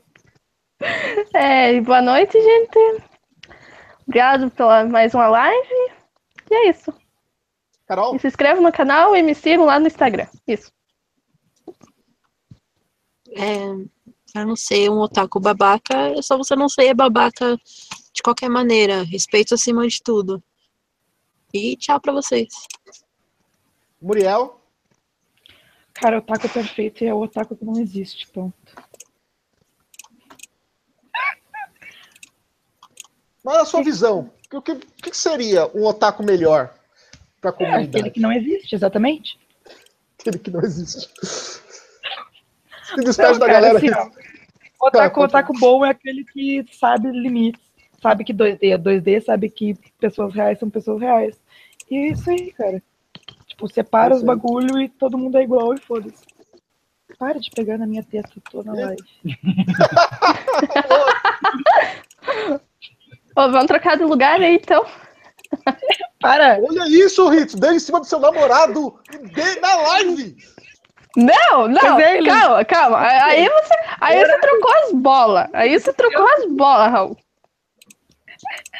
[1.33, 3.03] É, boa noite, gente.
[4.07, 5.91] Obrigado pela mais uma live.
[6.51, 6.93] E é isso.
[7.87, 8.15] Carol?
[8.15, 10.27] E se inscreva no canal e me sigam lá no Instagram.
[10.47, 10.71] Isso.
[13.31, 13.85] É,
[14.31, 17.57] pra não ser um otaku babaca, é só você não ser babaca
[18.13, 19.03] de qualquer maneira.
[19.03, 20.43] Respeito acima de tudo.
[21.53, 22.49] E tchau pra vocês.
[24.01, 24.61] Muriel?
[25.93, 28.55] Cara, o otaku perfeito é o otaku que não existe, ponto.
[33.43, 34.31] Qual é a sua visão?
[34.53, 36.73] O que, que seria um otaku melhor
[37.41, 37.85] para a comunidade?
[37.85, 39.39] É, aquele que não existe, exatamente.
[40.19, 41.09] Aquele que não existe.
[42.95, 43.77] Se despede não, da cara, galera.
[43.77, 44.09] Assim, ó,
[44.81, 47.61] o otaku, otaku bom é aquele que sabe limites,
[48.01, 51.37] sabe que 2D é 2D, sabe que pessoas reais são pessoas reais.
[51.89, 52.81] E é isso aí, cara.
[53.47, 56.23] Tipo, separa os bagulho e todo mundo é igual e foda-se.
[57.17, 59.03] Para de pegar na minha testa, tô na live.
[63.35, 64.85] Ô, vamos trocar de lugar aí, então.
[66.21, 66.59] Para!
[66.61, 67.55] Olha isso, Ritz!
[67.55, 68.99] Dê em cima do seu namorado
[69.33, 70.37] dê na live!
[71.15, 72.99] Não, não, é, calma, calma.
[72.99, 75.49] Aí você, aí você trocou as bolas.
[75.53, 77.17] Aí você trocou as bolas, Raul.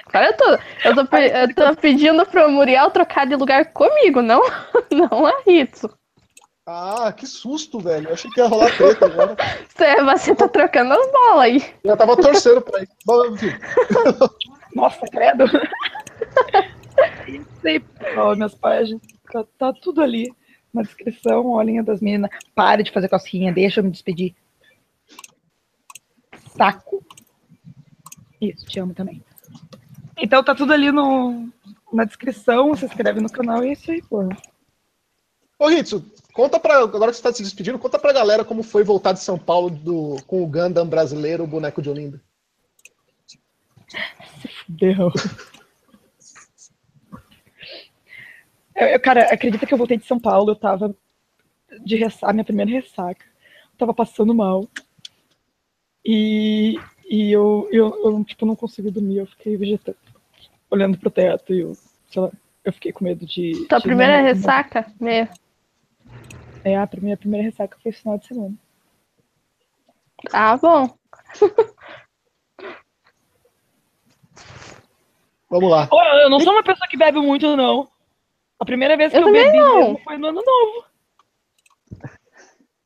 [0.06, 4.42] Agora eu tô, eu tô, eu tô pedindo pro Muriel trocar de lugar comigo, não,
[4.92, 5.90] não a Ritsu.
[6.66, 8.10] Ah, que susto, velho.
[8.10, 9.36] Eu achei que ia rolar treta agora.
[9.76, 11.74] Você, você tá trocando as bolas aí.
[11.84, 12.94] Eu tava torcendo pra isso.
[14.76, 15.46] Nossa, credo.
[17.64, 19.02] Pessoal, minhas páginas.
[19.32, 20.32] Tá, tá, tudo ali
[20.74, 21.48] na descrição.
[21.48, 22.30] Olhem das meninas.
[22.54, 24.36] Pare de fazer cosquinha, deixa eu me despedir.
[26.56, 27.04] Saco.
[28.40, 29.24] Isso, te amo também.
[30.18, 31.50] Então tá tudo ali no,
[31.92, 32.76] na descrição.
[32.76, 34.38] Se inscreve no canal e é isso aí, porra.
[35.58, 36.06] Ô, Ritsu,
[36.40, 36.78] Conta pra.
[36.78, 39.70] Agora que você está se despedindo, conta pra galera como foi voltar de São Paulo
[39.70, 42.22] do, com o Gundam brasileiro, o boneco de Olinda.
[44.42, 45.12] Se fudeu.
[48.80, 50.96] Eu, cara, acredita que eu voltei de São Paulo, eu tava
[51.84, 53.26] de ressaca, minha primeira ressaca.
[53.74, 54.68] Eu tava passando mal.
[56.04, 59.98] E, e eu, eu, eu, tipo, não consigo dormir, eu fiquei vegetando,
[60.70, 61.74] olhando pro teto e eu,
[62.08, 62.32] sei lá,
[62.64, 63.66] eu fiquei com medo de.
[63.68, 64.92] Tua de primeira ressaca?
[65.00, 65.34] Mesmo.
[66.64, 68.56] É, a minha primeira ressaca foi final de semana.
[70.34, 70.96] Ah, bom.
[75.50, 75.90] Vamos lá.
[76.22, 77.90] eu não sou uma pessoa que bebe muito, não.
[78.60, 80.86] A primeira vez que eu, eu bebi foi no ano novo.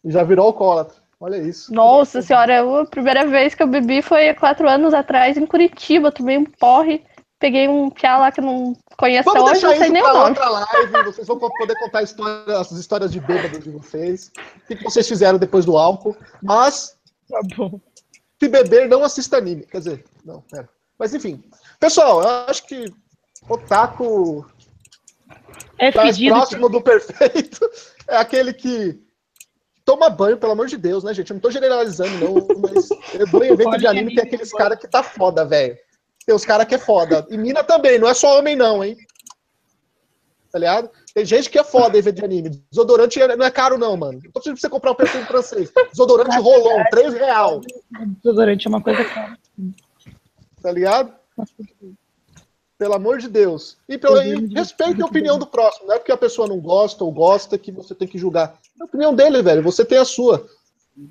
[0.05, 1.01] Já virou alcoólatra.
[1.19, 1.73] Olha isso.
[1.73, 6.11] Nossa senhora, a primeira vez que eu bebi foi há quatro anos atrás em Curitiba.
[6.11, 7.03] Tomei um porre
[7.43, 10.29] peguei um piá lá que não conheço Vamos hoje, não sei nem o nome.
[10.29, 14.31] outra live, vocês vão poder contar história, as histórias de bêbado de vocês,
[14.63, 16.97] o que vocês fizeram depois do álcool, mas
[17.29, 17.81] tá bom.
[18.41, 20.69] se beber, não assista anime, quer dizer, não, pera.
[20.97, 21.43] Mas enfim,
[21.81, 22.85] pessoal, eu acho que
[23.49, 24.45] Otaku
[25.77, 27.59] é mais próximo do perfeito
[28.07, 28.99] é aquele que
[29.85, 31.29] toma banho, pelo amor de Deus, né, gente?
[31.29, 34.79] Eu não tô generalizando, não, mas eu dou em evento de anime tem aqueles caras
[34.79, 35.77] que tá foda, velho.
[36.25, 37.25] Tem os caras que é foda.
[37.29, 38.95] E mina também, não é só homem, não, hein?
[40.51, 40.89] Tá ligado?
[41.13, 42.49] Tem gente que é foda em ver de anime.
[42.71, 44.19] Desodorante não é caro, não, mano.
[44.23, 45.71] Não tô precisando você comprar um perfume francês.
[45.91, 47.61] Desodorante Rolon, 3 real.
[48.23, 49.37] Desodorante é uma coisa cara.
[50.61, 51.13] Tá ligado?
[52.83, 53.77] Pelo amor de Deus.
[53.87, 55.87] E, pelo, e respeite a opinião do próximo.
[55.87, 58.59] Não é porque a pessoa não gosta ou gosta que você tem que julgar.
[58.79, 59.63] É a opinião dele, velho.
[59.63, 60.45] Você tem a sua.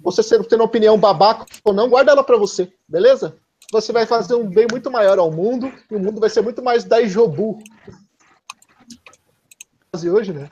[0.03, 2.71] Você tendo uma opinião babaca ou não, guarda ela pra você.
[2.87, 3.35] Beleza?
[3.73, 6.63] você vai fazer um bem muito maior ao mundo e o mundo vai ser muito
[6.63, 7.59] mais Daijobu.
[10.03, 10.51] E hoje, né?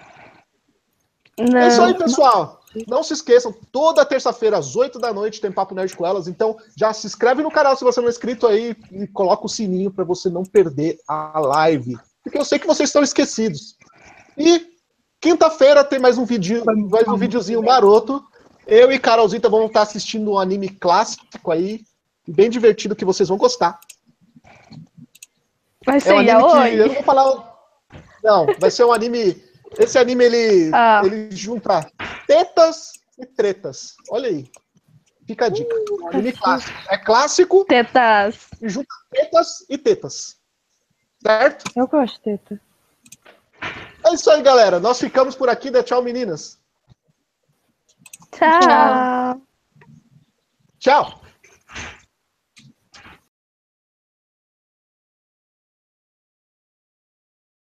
[1.39, 2.60] Não, é isso aí, pessoal.
[2.75, 2.85] Não.
[2.99, 6.29] não se esqueçam, toda terça-feira, às 8 da noite, tem Papo Nerd com elas.
[6.29, 9.49] Então, já se inscreve no canal se você não é inscrito aí e coloca o
[9.49, 11.97] sininho para você não perder a live.
[12.23, 13.77] Porque eu sei que vocês estão esquecidos.
[14.37, 14.67] E
[15.21, 18.25] quinta-feira tem mais um vídeo, mais um videozinho maroto.
[18.67, 21.81] Eu e Carolzita vamos estar assistindo um anime clássico aí,
[22.27, 23.81] bem divertido que vocês vão gostar.
[25.85, 27.51] Vai ser é um anime que, eu vou falar.
[28.23, 29.43] Não, vai ser um anime.
[29.79, 31.03] Esse anime ele, ah.
[31.05, 31.87] ele junta
[32.27, 33.97] tetas e tretas.
[34.11, 34.51] Olha aí.
[35.27, 35.75] Fica a dica.
[35.91, 36.79] Uh, anime clássico.
[36.89, 37.65] É clássico.
[37.65, 38.49] Tetas.
[38.61, 40.37] E junta tetas e tetas.
[41.23, 41.65] Certo?
[41.77, 42.61] Eu gosto de teta.
[44.05, 44.81] É isso aí, galera.
[44.81, 45.71] Nós ficamos por aqui.
[45.71, 46.59] Dê tchau, meninas.
[48.33, 49.41] Tchau.
[50.79, 51.20] Tchau.